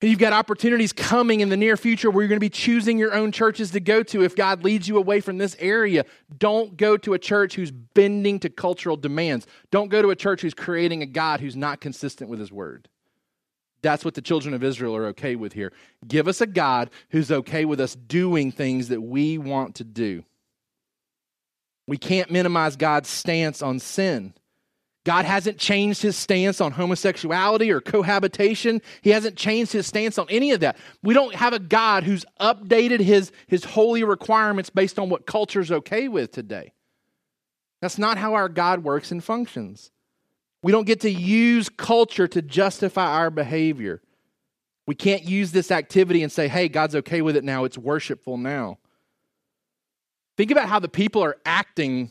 [0.01, 2.99] And you've got opportunities coming in the near future where you're going to be choosing
[2.99, 6.05] your own churches to go to if God leads you away from this area.
[6.39, 9.49] Don't go to a church who's bending to cultural demands.
[9.73, 12.89] Don't go to a church who's creating a God who's not consistent with his word.
[13.83, 15.73] That's what the children of Israel are okay with here.
[16.07, 20.25] Give us a God who's okay with us doing things that we want to do.
[21.87, 24.35] We can't minimize God's stance on sin.
[25.05, 28.83] God hasn't changed his stance on homosexuality or cohabitation.
[29.01, 30.77] He hasn't changed his stance on any of that.
[31.03, 35.73] We don't have a God who's updated his, his holy requirements based on what culture's
[35.73, 36.75] okay with today.
[37.81, 39.91] That's not how our God works and functions.
[40.63, 44.03] We don't get to use culture to justify our behavior.
[44.87, 47.65] We can't use this activity and say, hey, God's okay with it now.
[47.65, 48.79] It's worshipful now.
[50.37, 52.11] Think about how the people are acting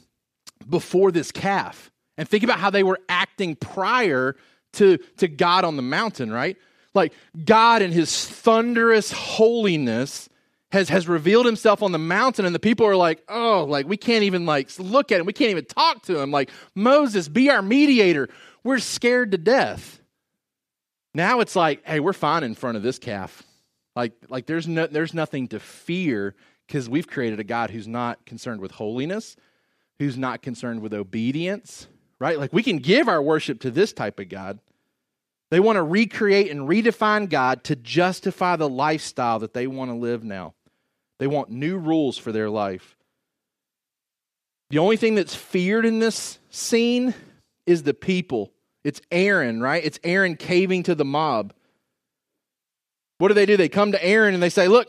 [0.70, 1.92] before this calf.
[2.18, 4.36] And think about how they were acting prior
[4.74, 6.58] to, to God on the mountain, right?
[6.94, 7.14] Like
[7.46, 10.30] God in his thunderous holiness
[10.78, 13.98] has, has revealed himself on the mountain, and the people are like, oh, like we
[13.98, 16.32] can't even like look at him, we can't even talk to him.
[16.32, 18.30] Like, Moses, be our mediator.
[18.64, 20.02] We're scared to death.
[21.14, 23.44] Now it's like, hey, we're fine in front of this calf.
[23.96, 26.36] Like, like there's no there's nothing to fear
[26.68, 29.36] because we've created a God who's not concerned with holiness,
[29.98, 31.88] who's not concerned with obedience,
[32.20, 32.38] right?
[32.38, 34.60] Like we can give our worship to this type of God.
[35.50, 39.96] They want to recreate and redefine God to justify the lifestyle that they want to
[39.96, 40.54] live now.
[41.20, 42.98] They want new rules for their life.
[44.70, 47.14] The only thing that's feared in this scene
[47.66, 48.52] is the people.
[48.84, 49.84] It's Aaron, right?
[49.84, 51.54] It's Aaron caving to the mob.
[53.18, 53.58] What do they do?
[53.58, 54.88] They come to Aaron and they say, Look,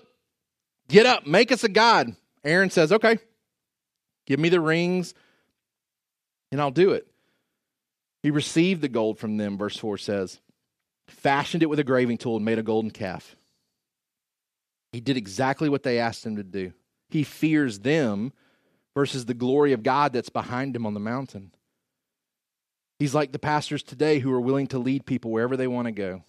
[0.88, 2.14] get up, make us a God.
[2.44, 3.18] Aaron says, Okay,
[4.26, 5.14] give me the rings
[6.50, 7.06] and I'll do it.
[8.22, 10.40] He received the gold from them, verse 4 says,
[11.06, 13.36] fashioned it with a graving tool, and made a golden calf.
[14.98, 16.72] He did exactly what they asked him to do.
[17.08, 18.32] He fears them
[18.96, 21.52] versus the glory of God that's behind him on the mountain.
[22.98, 25.92] He's like the pastors today who are willing to lead people wherever they want to
[25.92, 26.24] go.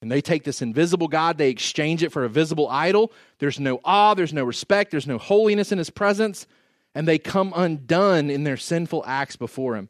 [0.00, 3.10] And they take this invisible God, they exchange it for a visible idol.
[3.40, 6.46] There's no awe, there's no respect, there's no holiness in his presence,
[6.94, 9.88] and they come undone in their sinful acts before him.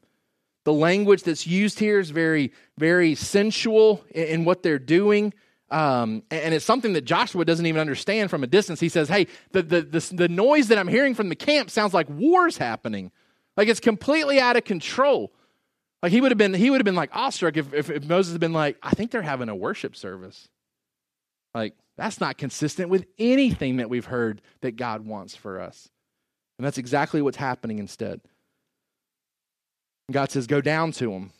[0.65, 5.35] The language that's used here is very, very sensual in what they're doing.
[5.75, 8.79] Um, and it's something that Joshua doesn't even understand from a distance.
[8.79, 11.93] He says, Hey, the, the, the, the noise that I'm hearing from the camp sounds
[11.93, 13.11] like war's happening.
[13.57, 15.33] Like it's completely out of control.
[16.01, 18.35] Like he would have been, he would have been like awestruck if, if, if Moses
[18.35, 20.49] had been like, I think they're having a worship service.
[21.55, 25.89] Like that's not consistent with anything that we've heard that God wants for us.
[26.57, 28.21] And that's exactly what's happening instead.
[30.09, 31.33] God says, Go down to him.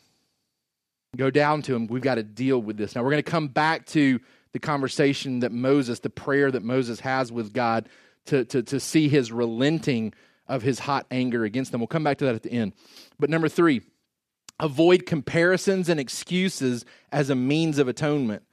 [1.15, 1.87] Go down to him.
[1.87, 2.95] We've got to deal with this.
[2.95, 4.19] Now, we're going to come back to
[4.53, 7.89] the conversation that Moses, the prayer that Moses has with God
[8.25, 10.13] to, to, to see his relenting
[10.47, 11.81] of his hot anger against them.
[11.81, 12.73] We'll come back to that at the end.
[13.19, 13.81] But number three,
[14.59, 18.43] Avoid comparisons and excuses as a means of atonement.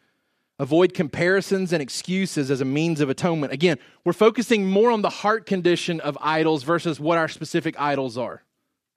[0.58, 3.52] Avoid comparisons and excuses as a means of atonement.
[3.52, 8.18] Again, we're focusing more on the heart condition of idols versus what our specific idols
[8.18, 8.42] are.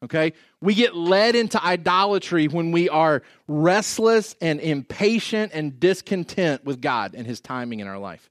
[0.04, 0.34] Okay?
[0.62, 7.16] We get led into idolatry when we are restless and impatient and discontent with God
[7.16, 8.30] and His timing in our life.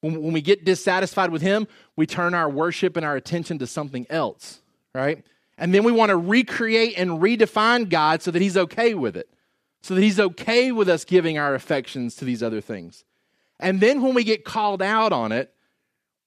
[0.00, 3.66] When, when we get dissatisfied with Him, we turn our worship and our attention to
[3.66, 4.60] something else,
[4.94, 5.24] right?
[5.56, 9.28] And then we want to recreate and redefine God so that He's okay with it,
[9.82, 13.04] so that He's okay with us giving our affections to these other things.
[13.60, 15.52] And then when we get called out on it,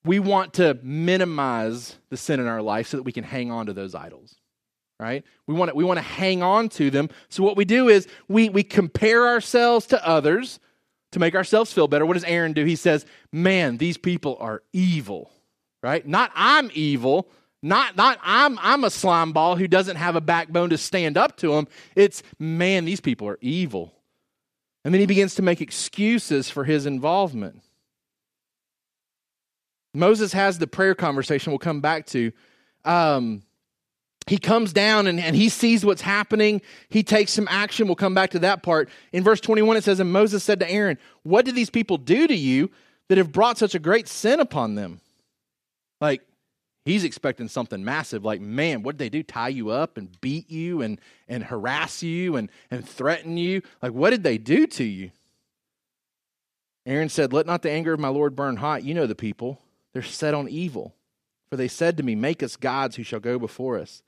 [0.04, 3.66] we want to minimize the sin in our life so that we can hang on
[3.66, 4.36] to those idols.
[5.02, 5.24] Right?
[5.48, 7.10] We want to, we want to hang on to them.
[7.28, 10.60] So what we do is we, we compare ourselves to others
[11.10, 12.06] to make ourselves feel better.
[12.06, 12.64] What does Aaron do?
[12.64, 15.32] He says, Man, these people are evil.
[15.82, 16.06] Right?
[16.06, 17.28] Not I'm evil,
[17.64, 21.36] not, not I'm, I'm a slime ball who doesn't have a backbone to stand up
[21.38, 21.66] to them.
[21.96, 23.92] It's, man, these people are evil.
[24.84, 27.60] And then he begins to make excuses for his involvement.
[29.94, 32.30] Moses has the prayer conversation we'll come back to.
[32.84, 33.42] Um,
[34.26, 36.62] he comes down and, and he sees what's happening.
[36.88, 37.86] He takes some action.
[37.86, 38.88] We'll come back to that part.
[39.12, 42.26] In verse 21, it says, And Moses said to Aaron, What did these people do
[42.26, 42.70] to you
[43.08, 45.00] that have brought such a great sin upon them?
[46.00, 46.22] Like,
[46.84, 49.22] He's expecting something massive, like, man, what did they do?
[49.22, 53.62] Tie you up and beat you and, and harass you and, and threaten you?
[53.80, 55.12] Like, what did they do to you?
[56.84, 58.82] Aaron said, Let not the anger of my Lord burn hot.
[58.82, 59.60] You know the people.
[59.92, 60.94] They're set on evil.
[61.50, 64.02] For they said to me, Make us gods who shall go before us.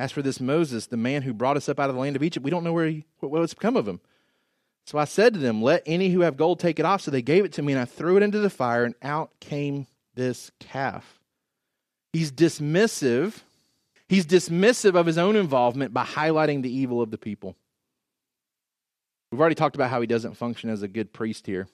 [0.00, 2.22] As for this Moses, the man who brought us up out of the land of
[2.22, 4.00] Egypt, we don't know where he, what, what's become of him.
[4.86, 7.02] So I said to them, Let any who have gold take it off.
[7.02, 9.30] So they gave it to me, and I threw it into the fire, and out
[9.40, 11.20] came this calf.
[12.14, 13.40] He's dismissive.
[14.08, 17.54] He's dismissive of his own involvement by highlighting the evil of the people.
[19.30, 21.68] We've already talked about how he doesn't function as a good priest here.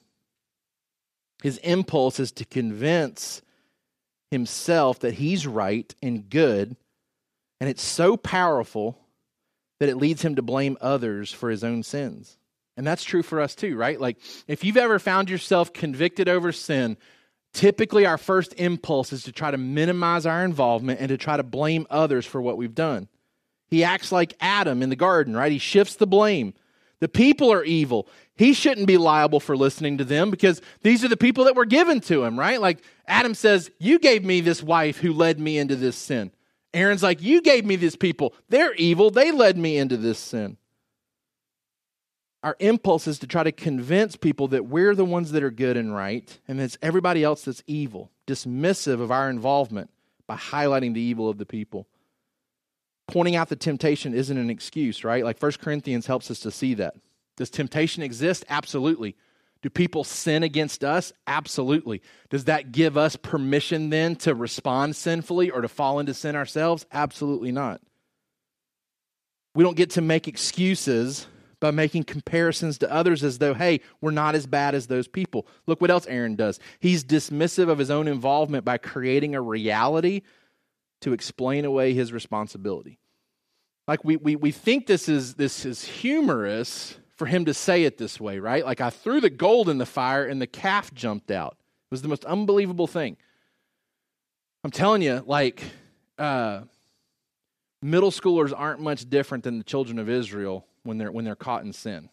[1.41, 3.41] His impulse is to convince
[4.31, 6.75] himself that he's right and good,
[7.59, 8.97] and it's so powerful
[9.79, 12.37] that it leads him to blame others for his own sins.
[12.75, 13.99] And that's true for us too, right?
[13.99, 16.97] Like, if you've ever found yourself convicted over sin,
[17.53, 21.43] typically our first impulse is to try to minimize our involvement and to try to
[21.43, 23.07] blame others for what we've done.
[23.69, 25.51] He acts like Adam in the garden, right?
[25.51, 26.53] He shifts the blame.
[26.99, 28.07] The people are evil.
[28.35, 31.65] He shouldn't be liable for listening to them because these are the people that were
[31.65, 32.61] given to him, right?
[32.61, 36.31] Like Adam says, You gave me this wife who led me into this sin.
[36.77, 38.33] Aaron's like, You gave me these people.
[38.49, 39.11] They're evil.
[39.11, 40.57] They led me into this sin
[42.43, 45.75] our impulse is to try to convince people that we're the ones that are good
[45.75, 49.89] and right, and it's everybody else that's evil, dismissive of our involvement
[50.27, 51.87] by highlighting the evil of the people.
[53.07, 55.23] Pointing out the temptation isn't an excuse, right?
[55.25, 56.95] Like 1 Corinthians helps us to see that.
[57.37, 58.45] Does temptation exist?
[58.49, 59.17] Absolutely.
[59.61, 61.11] Do people sin against us?
[61.25, 62.01] Absolutely.
[62.29, 66.85] Does that give us permission then to respond sinfully or to fall into sin ourselves?
[66.91, 67.81] Absolutely not.
[69.55, 71.27] We don't get to make excuses
[71.59, 75.47] by making comparisons to others as though, hey, we're not as bad as those people.
[75.65, 76.59] Look what else Aaron does.
[76.79, 80.21] He's dismissive of his own involvement by creating a reality
[81.01, 82.99] to explain away his responsibility.
[83.87, 87.97] Like we, we, we think this is, this is humorous for him to say it
[87.97, 88.65] this way, right?
[88.65, 91.53] Like I threw the gold in the fire and the calf jumped out.
[91.59, 93.17] It was the most unbelievable thing.
[94.63, 95.63] I'm telling you, like,
[96.17, 96.61] uh,
[97.81, 101.63] middle schoolers aren't much different than the children of Israel when they're when they're caught
[101.63, 102.09] in sin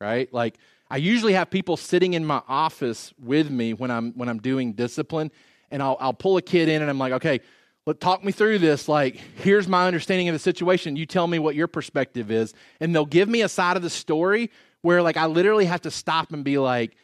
[0.00, 0.56] right like
[0.90, 4.72] i usually have people sitting in my office with me when i'm when i'm doing
[4.72, 5.30] discipline
[5.72, 7.40] and I'll, I'll pull a kid in and I'm like, okay,
[7.86, 8.88] let talk me through this.
[8.88, 10.96] Like, here's my understanding of the situation.
[10.96, 12.54] You tell me what your perspective is.
[12.80, 14.50] And they'll give me a side of the story
[14.82, 16.96] where like I literally have to stop and be like,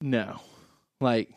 [0.00, 0.40] no.
[1.00, 1.30] Like,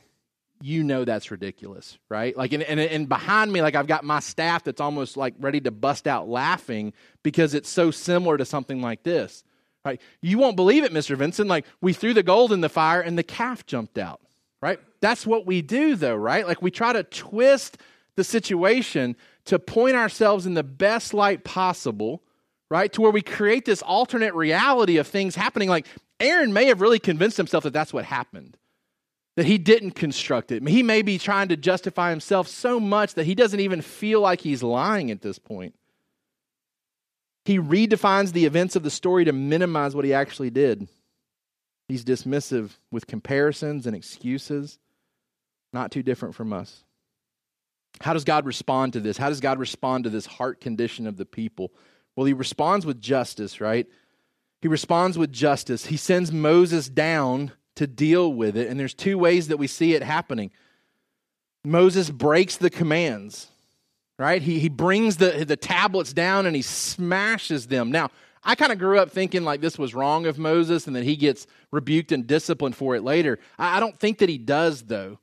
[0.62, 2.36] you know that's ridiculous, right?
[2.36, 5.60] Like, and, and, and behind me, like I've got my staff that's almost like ready
[5.62, 6.94] to bust out laughing
[7.24, 9.44] because it's so similar to something like this,
[9.86, 10.02] right?
[10.22, 11.16] You won't believe it, Mr.
[11.18, 11.48] Vinson.
[11.48, 14.22] Like, we threw the gold in the fire and the calf jumped out,
[14.62, 14.80] right?
[15.02, 16.48] That's what we do, though, right?
[16.48, 17.78] Like, we try to twist
[18.18, 19.16] the situation
[19.46, 22.22] to point ourselves in the best light possible,
[22.70, 22.92] right?
[22.92, 25.70] To where we create this alternate reality of things happening.
[25.70, 25.88] Like,
[26.20, 28.58] Aaron may have really convinced himself that that's what happened
[29.38, 30.68] that he didn't construct it.
[30.68, 34.42] He may be trying to justify himself so much that he doesn't even feel like
[34.42, 35.76] he's lying at this point.
[37.46, 40.90] He redefines the events of the story to minimize what he actually did.
[41.88, 44.80] He's dismissive with comparisons and excuses,
[45.72, 46.84] not too different from us.
[48.02, 49.18] How does God respond to this?
[49.18, 51.72] How does God respond to this heart condition of the people?
[52.16, 53.88] Well, he responds with justice, right?
[54.62, 55.86] He responds with justice.
[55.86, 58.68] He sends Moses down to deal with it.
[58.68, 60.52] And there's two ways that we see it happening.
[61.64, 63.50] Moses breaks the commands,
[64.18, 64.42] right?
[64.42, 67.92] He, he brings the, the tablets down and he smashes them.
[67.92, 68.10] Now,
[68.44, 71.16] I kind of grew up thinking like this was wrong of Moses and that he
[71.16, 73.40] gets rebuked and disciplined for it later.
[73.60, 75.20] I, I don't think that he does, though.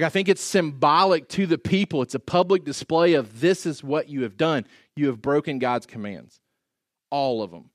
[0.00, 2.00] Like, I think it's symbolic to the people.
[2.00, 4.64] It's a public display of this is what you have done.
[4.96, 6.40] You have broken God's commands,
[7.10, 7.68] all of them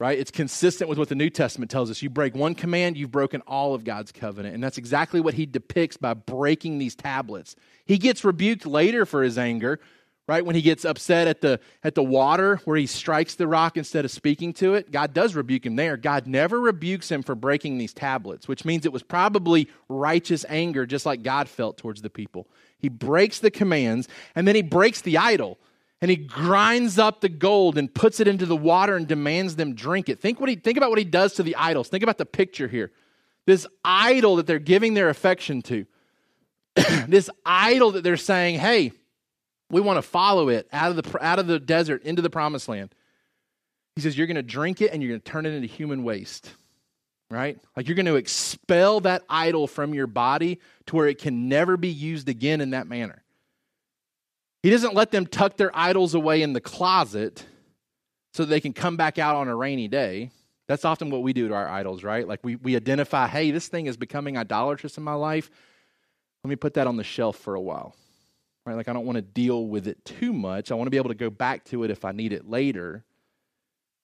[0.00, 0.18] right?
[0.18, 2.02] It's consistent with what the New Testament tells us.
[2.02, 4.54] You break one command, you've broken all of God's covenant.
[4.54, 7.56] And that's exactly what he depicts by breaking these tablets.
[7.84, 9.80] He gets rebuked later for his anger,
[10.28, 10.44] right?
[10.44, 14.04] When he gets upset at the at the water where he strikes the rock instead
[14.04, 14.92] of speaking to it.
[14.92, 15.96] God does rebuke him there.
[15.96, 20.86] God never rebukes him for breaking these tablets, which means it was probably righteous anger
[20.86, 22.46] just like God felt towards the people.
[22.78, 24.06] He breaks the commands
[24.36, 25.58] and then he breaks the idol
[26.00, 29.74] and he grinds up the gold and puts it into the water and demands them
[29.74, 30.20] drink it.
[30.20, 31.88] Think what he think about what he does to the idols.
[31.88, 32.92] Think about the picture here.
[33.46, 35.86] This idol that they're giving their affection to.
[37.08, 38.92] this idol that they're saying, "Hey,
[39.70, 42.68] we want to follow it out of the out of the desert into the promised
[42.68, 42.94] land."
[43.96, 46.04] He says, "You're going to drink it and you're going to turn it into human
[46.04, 46.52] waste."
[47.30, 47.58] Right?
[47.76, 51.76] Like you're going to expel that idol from your body to where it can never
[51.76, 53.22] be used again in that manner.
[54.62, 57.44] He doesn't let them tuck their idols away in the closet
[58.32, 60.30] so they can come back out on a rainy day.
[60.68, 62.26] That's often what we do to our idols, right?
[62.26, 65.50] Like we, we identify, hey, this thing is becoming idolatrous in my life.
[66.44, 67.96] Let me put that on the shelf for a while.
[68.68, 68.76] Right?
[68.76, 70.70] Like I don't want to deal with it too much.
[70.70, 73.02] I want to be able to go back to it if I need it later.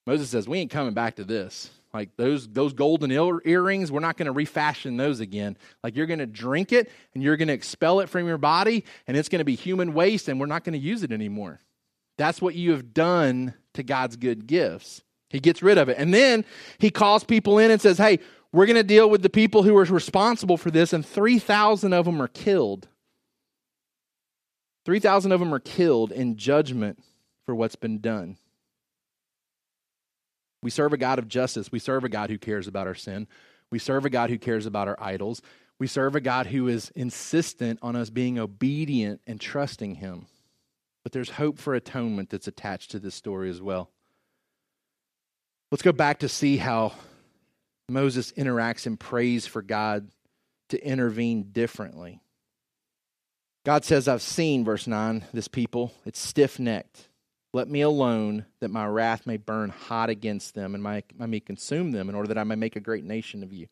[0.07, 1.69] Moses says, We ain't coming back to this.
[1.93, 5.59] Like those those golden earrings, we're not going to refashion those again.
[5.83, 8.87] Like you're going to drink it and you're going to expel it from your body
[9.07, 11.61] and it's going to be human waste and we're not going to use it anymore.
[12.17, 15.03] That's what you have done to God's good gifts.
[15.29, 15.99] He gets rid of it.
[15.99, 16.47] And then
[16.79, 18.19] he calls people in and says, "Hey,
[18.51, 22.07] we're going to deal with the people who are responsible for this and 3,000 of
[22.07, 22.89] them are killed.
[24.85, 27.03] 3,000 of them are killed in judgment
[27.47, 28.37] for what's been done."
[30.63, 31.71] We serve a God of justice.
[31.71, 33.29] We serve a God who cares about our sin.
[33.71, 35.43] We serve a God who cares about our idols.
[35.79, 40.27] We serve a God who is insistent on us being obedient and trusting Him.
[41.03, 43.91] But there's hope for atonement that's attached to this story as well.
[45.71, 46.95] Let's go back to see how
[47.91, 50.11] Moses interacts and prays for God
[50.71, 52.23] to intervene differently.
[53.65, 55.93] God says, I've seen, verse 9, this people.
[56.05, 57.09] It's stiff necked.
[57.55, 61.41] Let me alone, that my wrath may burn hot against them, and my, I may
[61.41, 63.69] consume them, in order that I may make a great nation of you.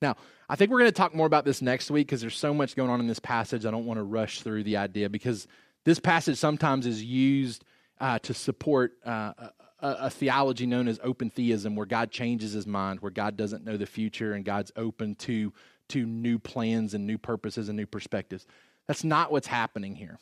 [0.00, 0.16] Now,
[0.48, 2.74] I think we're going to talk more about this next week because there's so much
[2.74, 3.66] going on in this passage.
[3.66, 5.46] I don't want to rush through the idea because
[5.84, 7.64] this passage sometimes is used
[8.00, 9.32] uh, to support uh,
[9.80, 13.64] a, a, theology known as open theism, where God changes his mind, where God doesn't
[13.64, 15.52] know the future and God's open to,
[15.88, 18.46] to new plans and new purposes and new perspectives.
[18.86, 20.18] That's not what's happening here.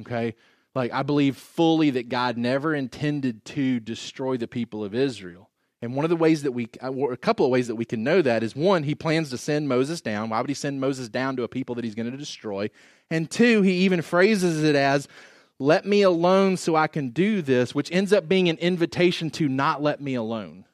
[0.00, 0.34] Okay?
[0.74, 5.50] Like, I believe fully that God never intended to destroy the people of Israel.
[5.82, 8.02] And one of the ways that we, uh, a couple of ways that we can
[8.02, 10.30] know that is one, he plans to send Moses down.
[10.30, 12.70] Why would he send Moses down to a people that he's going to destroy?
[13.10, 15.08] And two, he even phrases it as,
[15.58, 19.48] let me alone so I can do this, which ends up being an invitation to
[19.48, 20.64] not let me alone.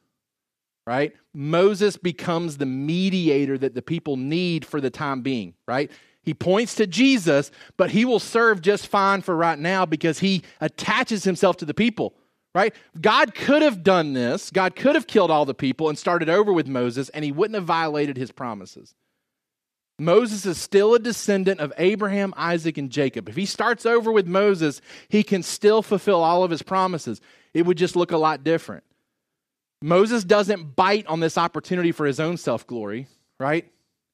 [0.86, 1.12] Right?
[1.34, 5.90] Moses becomes the mediator that the people need for the time being, right?
[6.22, 10.42] He points to Jesus, but he will serve just fine for right now because he
[10.60, 12.14] attaches himself to the people,
[12.54, 12.74] right?
[13.00, 14.50] God could have done this.
[14.50, 17.54] God could have killed all the people and started over with Moses, and he wouldn't
[17.54, 18.94] have violated his promises.
[19.98, 23.28] Moses is still a descendant of Abraham, Isaac, and Jacob.
[23.28, 27.20] If he starts over with Moses, he can still fulfill all of his promises.
[27.52, 28.84] It would just look a lot different.
[29.82, 33.08] Moses doesn't bite on this opportunity for his own self glory,
[33.38, 33.70] right?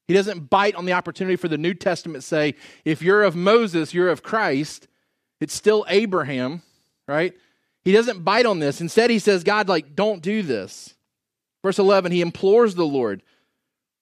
[0.07, 2.55] He doesn't bite on the opportunity for the New Testament say,
[2.85, 4.87] if you're of Moses, you're of Christ.
[5.41, 6.61] It's still Abraham,
[7.07, 7.33] right?
[7.83, 8.81] He doesn't bite on this.
[8.81, 10.95] Instead, he says, God, like, don't do this.
[11.63, 13.23] Verse 11, he implores the Lord,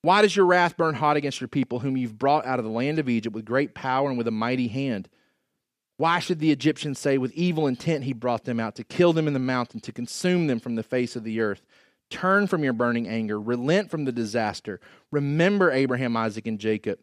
[0.01, 2.71] why does your wrath burn hot against your people, whom you've brought out of the
[2.71, 5.09] land of Egypt with great power and with a mighty hand?
[5.97, 9.27] Why should the Egyptians say, With evil intent he brought them out, to kill them
[9.27, 11.65] in the mountain, to consume them from the face of the earth?
[12.09, 14.79] Turn from your burning anger, relent from the disaster.
[15.11, 16.99] Remember Abraham, Isaac, and Jacob.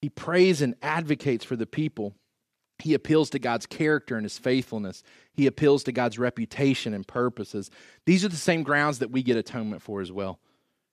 [0.00, 2.14] He prays and advocates for the people.
[2.78, 5.02] He appeals to God's character and his faithfulness.
[5.34, 7.70] He appeals to God's reputation and purposes.
[8.06, 10.40] These are the same grounds that we get atonement for as well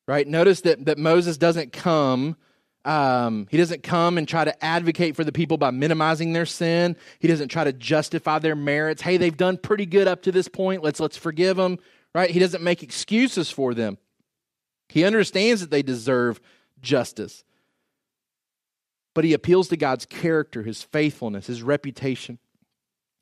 [0.09, 0.27] right?
[0.27, 2.35] Notice that, that Moses doesn't come.
[2.83, 6.95] Um, he doesn't come and try to advocate for the people by minimizing their sin.
[7.19, 9.03] He doesn't try to justify their merits.
[9.03, 10.81] Hey, they've done pretty good up to this point.
[10.81, 11.77] Let's let's forgive them,
[12.13, 12.29] right?
[12.29, 13.97] He doesn't make excuses for them.
[14.89, 16.41] He understands that they deserve
[16.81, 17.43] justice.
[19.13, 22.39] But he appeals to God's character, his faithfulness, his reputation,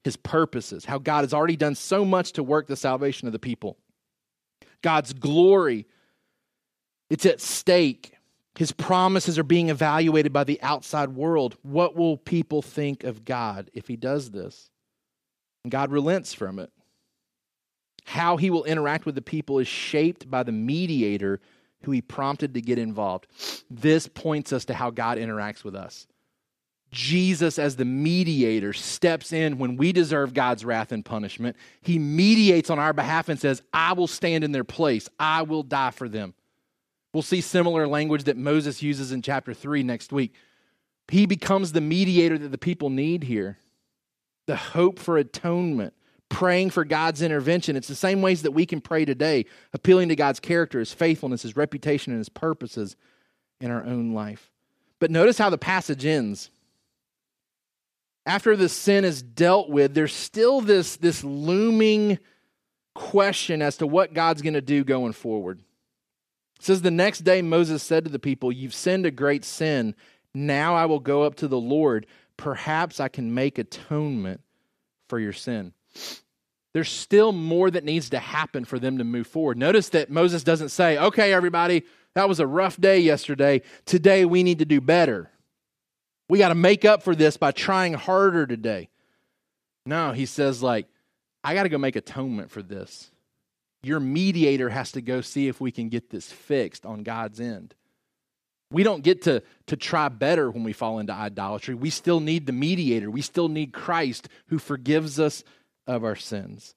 [0.04, 3.40] his purposes, how God has already done so much to work the salvation of the
[3.40, 3.78] people.
[4.82, 5.88] God's glory
[7.10, 8.14] it's at stake.
[8.56, 11.58] His promises are being evaluated by the outside world.
[11.62, 14.70] What will people think of God if he does this?
[15.64, 16.72] And God relents from it.
[18.08, 21.42] How he will interact with the people is shaped by the mediator
[21.84, 23.28] who he prompted to get involved.
[23.70, 26.08] This points us to how God interacts with us.
[26.90, 31.58] Jesus, as the mediator, steps in when we deserve God's wrath and punishment.
[31.82, 35.64] He mediates on our behalf and says, I will stand in their place, I will
[35.64, 36.34] die for them.
[37.14, 40.34] We'll see similar language that Moses uses in chapter 3 next week.
[41.10, 43.58] He becomes the mediator that the people need here.
[44.46, 45.94] The hope for atonement,
[46.30, 47.76] praying for God's intervention.
[47.76, 51.44] It's the same ways that we can pray today, appealing to God's character, his faithfulness,
[51.44, 52.96] his reputation, and his purposes
[53.60, 54.52] in our own life.
[55.00, 56.50] But notice how the passage ends.
[58.26, 62.20] After the sin is dealt with, there's still this, this looming
[62.94, 65.62] question as to what God's going to do going forward.
[66.60, 69.96] It says, The next day Moses said to the people, You've sinned a great sin.
[70.34, 72.06] Now I will go up to the Lord.
[72.36, 74.42] Perhaps I can make atonement
[75.08, 75.74] for your sin.
[76.74, 79.58] There's still more that needs to happen for them to move forward.
[79.58, 81.84] Notice that Moses doesn't say, Okay, everybody,
[82.14, 83.62] that was a rough day yesterday.
[83.86, 85.32] Today we need to do better.
[86.30, 88.90] We got to make up for this by trying harder today.
[89.86, 90.88] No, he says, like,
[91.44, 93.10] I got to go make atonement for this
[93.84, 97.76] your mediator has to go see if we can get this fixed on God's end.
[98.72, 101.74] We don't get to, to try better when we fall into idolatry.
[101.74, 103.10] We still need the mediator.
[103.10, 105.44] We still need Christ who forgives us
[105.88, 106.76] of our sins.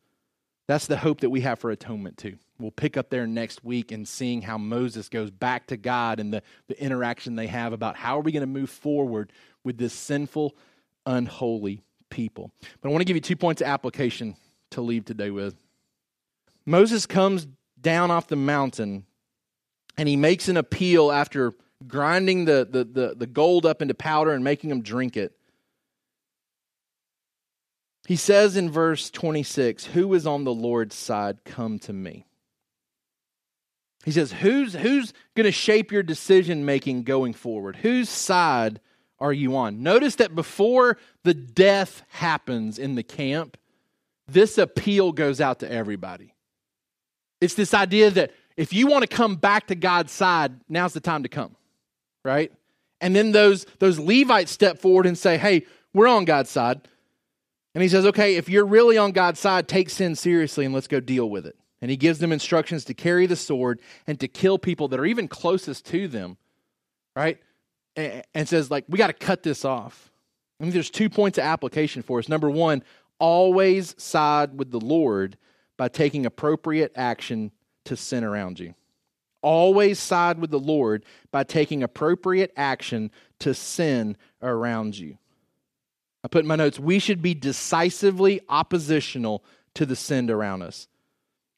[0.67, 2.37] That's the hope that we have for atonement, too.
[2.59, 6.33] We'll pick up there next week and seeing how Moses goes back to God and
[6.33, 9.33] the, the interaction they have about how are we going to move forward
[9.65, 10.55] with this sinful,
[11.07, 12.53] unholy people.
[12.81, 14.37] But I want to give you two points of application
[14.71, 15.55] to leave today with.
[16.67, 17.47] Moses comes
[17.81, 19.07] down off the mountain
[19.97, 21.55] and he makes an appeal after
[21.87, 25.33] grinding the, the, the, the, gold up into powder and making them drink it.
[28.07, 31.45] He says in verse 26, Who is on the Lord's side?
[31.45, 32.27] Come to me.
[34.05, 37.77] He says, Who's, who's going to shape your decision making going forward?
[37.77, 38.81] Whose side
[39.19, 39.83] are you on?
[39.83, 43.57] Notice that before the death happens in the camp,
[44.27, 46.35] this appeal goes out to everybody.
[47.41, 51.01] It's this idea that if you want to come back to God's side, now's the
[51.01, 51.57] time to come,
[52.25, 52.53] right?
[53.01, 56.87] And then those, those Levites step forward and say, hey, we're on God's side.
[57.75, 60.89] And he says, okay, if you're really on God's side, take sin seriously and let's
[60.89, 61.57] go deal with it.
[61.81, 65.07] And he gives them instructions to carry the sword and to kill people that are
[65.07, 66.37] even closest to them,
[67.15, 67.39] right?
[67.97, 70.11] And says, like, we got to cut this off.
[70.59, 72.29] I mean, there's two points of application for us.
[72.29, 72.83] Number one,
[73.19, 75.39] always side with the Lord
[75.77, 77.51] by taking appropriate action
[77.85, 78.75] to sin around you.
[79.43, 85.17] Always side with the Lord by taking appropriate action to sin around you.
[86.23, 89.43] I put in my notes, we should be decisively oppositional
[89.75, 90.89] to the sin around us.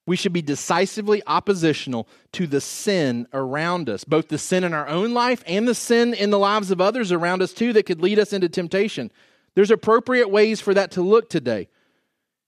[0.06, 4.88] We should be decisively oppositional to the sin around us, both the sin in our
[4.88, 8.02] own life and the sin in the lives of others around us, too, that could
[8.02, 9.12] lead us into temptation.
[9.54, 11.68] There's appropriate ways for that to look today.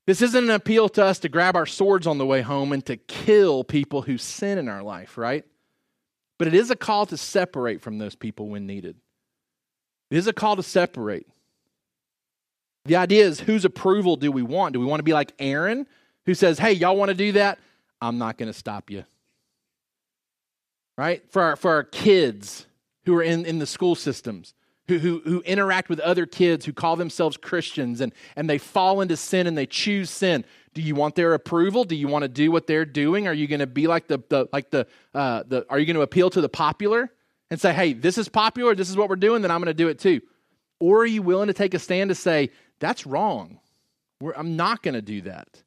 [0.06, 2.84] This isn't an appeal to us to grab our swords on the way home and
[2.86, 5.44] to kill people who sin in our life, right?
[6.38, 8.96] But it is a call to separate from those people when needed.
[10.10, 11.26] It is a call to separate.
[12.84, 14.74] The idea is whose approval do we want?
[14.74, 15.86] Do we want to be like Aaron,
[16.26, 17.58] who says, hey, y'all want to do that?
[18.00, 19.04] I'm not going to stop you.
[20.96, 21.22] Right?
[21.30, 22.66] For our, for our kids
[23.06, 24.54] who are in, in the school systems,
[24.86, 29.00] who, who, who interact with other kids who call themselves Christians and, and they fall
[29.00, 30.44] into sin and they choose sin.
[30.74, 31.84] Do you want their approval?
[31.84, 33.26] Do you want to do what they're doing?
[33.26, 35.96] Are you going to be like the, the like the, uh, the are you going
[35.96, 37.10] to appeal to the popular
[37.50, 39.74] and say, hey, this is popular, this is what we're doing, then I'm going to
[39.74, 40.20] do it too?
[40.80, 42.50] Or are you willing to take a stand to say,
[42.84, 43.58] that's wrong?
[44.20, 45.62] We're, I'm not going to do that.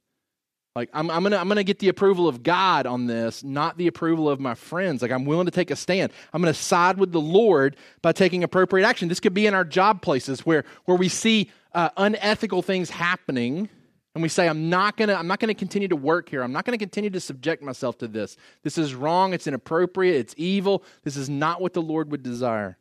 [0.78, 3.88] Like I'm, I'm gonna I'm gonna get the approval of God on this, not the
[3.88, 5.02] approval of my friends.
[5.02, 6.12] Like I'm willing to take a stand.
[6.32, 9.08] I'm gonna side with the Lord by taking appropriate action.
[9.10, 13.70] This could be in our job places where where we see uh, unethical things happening,
[14.14, 16.44] and we say I'm not gonna I'm not gonna continue to work here.
[16.44, 18.38] I'm not gonna continue to subject myself to this.
[18.62, 19.34] This is wrong.
[19.34, 20.16] It's inappropriate.
[20.18, 20.84] It's evil.
[21.02, 22.78] This is not what the Lord would desire.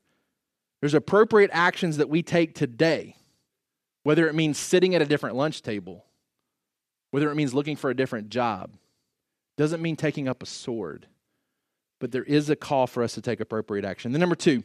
[0.82, 3.16] There's appropriate actions that we take today,
[4.06, 6.06] whether it means sitting at a different lunch table
[7.10, 8.72] whether it means looking for a different job,
[9.56, 11.06] doesn't mean taking up a sword.
[11.98, 14.12] But there is a call for us to take appropriate action.
[14.12, 14.64] Then, number two,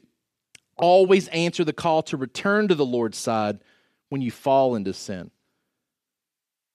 [0.76, 3.60] always answer the call to return to the Lord's side
[4.10, 5.32] when you fall into sin.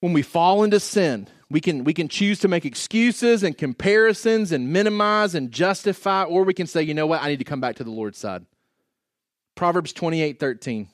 [0.01, 4.53] When we fall into sin, we can, we can choose to make excuses and comparisons
[4.53, 7.61] and minimize and justify, or we can say, you know what, I need to come
[7.61, 8.47] back to the Lord's side.
[9.57, 10.89] Proverbs 28 13.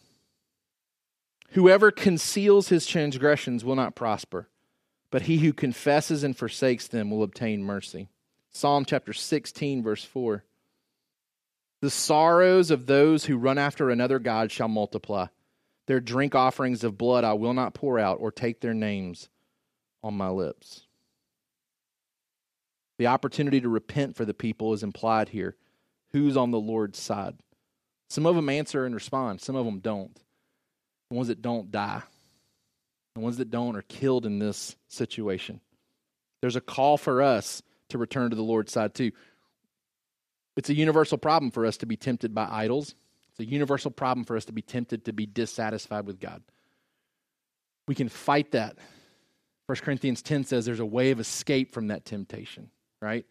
[1.53, 4.48] Whoever conceals his transgressions will not prosper,
[5.11, 8.09] but he who confesses and forsakes them will obtain mercy.
[8.50, 10.44] Psalm chapter 16, verse 4.
[11.80, 15.26] The sorrows of those who run after another God shall multiply.
[15.86, 19.28] Their drink offerings of blood I will not pour out or take their names
[20.03, 20.86] on my lips.
[22.98, 25.57] The opportunity to repent for the people is implied here.
[26.12, 27.34] Who's on the Lord's side?
[28.09, 30.18] Some of them answer and respond, some of them don't.
[31.13, 32.03] The ones that don't die.
[33.17, 35.61] The ones that don't are killed in this situation.
[36.41, 39.13] There's a call for us to return to the Lord's side too.
[40.57, 42.95] It's a universal problem for us to be tempted by idols.
[43.29, 46.43] It's a universal problem for us to be tempted to be dissatisfied with God.
[47.87, 48.79] We can fight that.
[49.67, 52.71] 1 Corinthians 10 says there's a way of escape from that temptation,
[53.03, 53.27] right?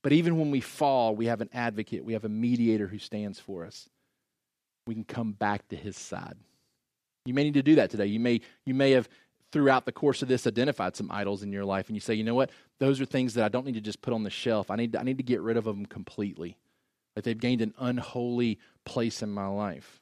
[0.00, 3.38] But even when we fall, we have an advocate, we have a mediator who stands
[3.38, 3.90] for us.
[4.86, 6.36] We can come back to his side.
[7.26, 8.06] You may need to do that today.
[8.06, 9.08] You may you may have
[9.52, 12.24] throughout the course of this identified some idols in your life and you say, you
[12.24, 12.50] know what?
[12.78, 14.70] Those are things that I don't need to just put on the shelf.
[14.70, 16.56] I need to, I need to get rid of them completely.
[17.14, 20.00] That they've gained an unholy place in my life.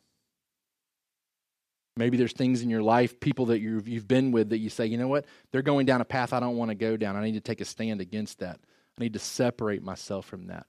[1.97, 4.87] Maybe there's things in your life, people that you've, you've been with that you say,
[4.87, 5.27] you know what?
[5.53, 7.15] They're going down a path I don't want to go down.
[7.15, 8.59] I need to take a stand against that.
[8.99, 10.67] I need to separate myself from that.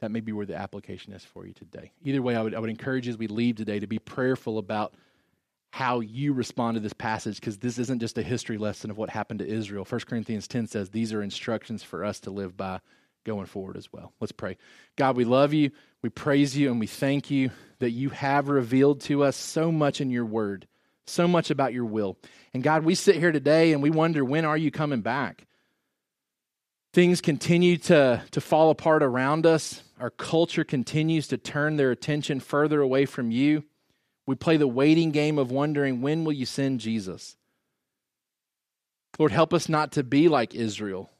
[0.00, 1.92] That may be where the application is for you today.
[2.02, 4.58] Either way, I would, I would encourage you as we leave today to be prayerful
[4.58, 4.94] about
[5.74, 9.10] how you respond to this passage because this isn't just a history lesson of what
[9.10, 9.84] happened to Israel.
[9.84, 12.78] 1 Corinthians 10 says these are instructions for us to live by
[13.24, 14.12] going forward as well.
[14.20, 14.56] Let's pray.
[14.94, 17.50] God, we love you, we praise you, and we thank you
[17.80, 20.68] that you have revealed to us so much in your word,
[21.08, 22.18] so much about your will.
[22.54, 25.44] And God, we sit here today and we wonder when are you coming back?
[26.92, 29.82] Things continue to, to fall apart around us.
[29.98, 33.64] Our culture continues to turn their attention further away from you.
[34.26, 37.36] We play the waiting game of wondering when will you send Jesus?
[39.18, 41.10] Lord, help us not to be like Israel,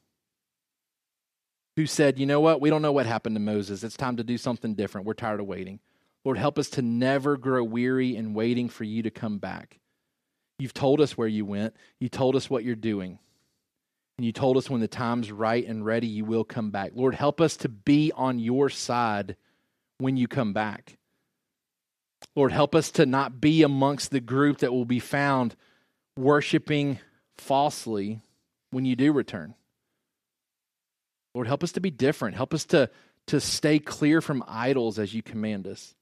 [1.77, 2.61] who said, you know what?
[2.61, 3.85] We don't know what happened to Moses.
[3.85, 5.07] It's time to do something different.
[5.07, 5.81] We're tired of waiting.
[6.25, 9.79] Lord, help us to never grow weary in waiting for you to come back.
[10.59, 13.19] You've told us where you went, you told us what you're doing.
[14.17, 16.93] And you told us when the time's right and ready, you will come back.
[16.95, 19.37] Lord, help us to be on your side
[19.99, 20.97] when you come back.
[22.37, 25.55] Lord, help us to not be amongst the group that will be found
[26.17, 26.99] worshiping
[27.39, 28.21] falsely
[28.71, 29.55] when you do return.
[31.35, 32.37] Lord, help us to be different.
[32.37, 32.91] Help us to,
[33.27, 35.95] to stay clear from idols as you command us.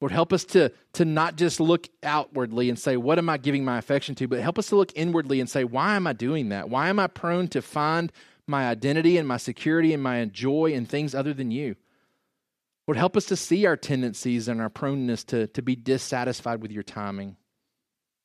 [0.00, 3.64] Lord, help us to, to not just look outwardly and say, What am I giving
[3.64, 4.26] my affection to?
[4.26, 6.68] But help us to look inwardly and say, Why am I doing that?
[6.68, 8.10] Why am I prone to find
[8.48, 11.76] my identity and my security and my joy in things other than you?
[12.92, 16.70] Lord, help us to see our tendencies and our proneness to, to be dissatisfied with
[16.70, 17.38] your timing.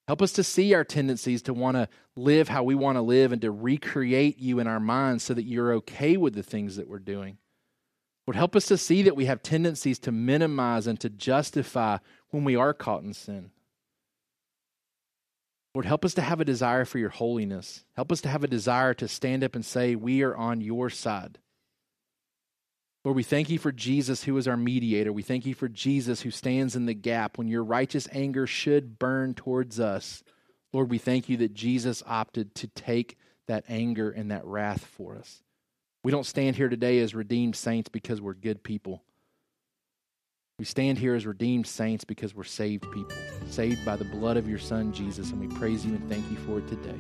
[0.09, 1.88] Help us to see our tendencies to want to
[2.18, 5.45] live how we want to live and to recreate you in our minds so that
[5.45, 7.38] you're okay with the things that we're doing.
[8.28, 11.99] Lord, help us to see that we have tendencies to minimize and to justify
[12.32, 13.51] when we are caught in sin.
[15.74, 17.86] Lord, help us to have a desire for your holiness.
[17.95, 20.89] Help us to have a desire to stand up and say, We are on your
[20.89, 21.38] side.
[23.08, 25.14] Lord, we thank you for Jesus, who is our mediator.
[25.14, 28.99] We thank you for Jesus, who stands in the gap when your righteous anger should
[28.99, 30.26] burn towards us.
[30.74, 35.16] Lord, we thank you that Jesus opted to take that anger and that wrath for
[35.16, 35.41] us.
[36.03, 39.01] We don't stand here today as redeemed saints because we're good people.
[40.60, 43.16] We stand here as redeemed saints because we're saved people,
[43.49, 46.36] saved by the blood of your Son, Jesus, and we praise you and thank you
[46.39, 46.99] for it today.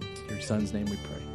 [0.00, 1.34] In your Son's name we pray.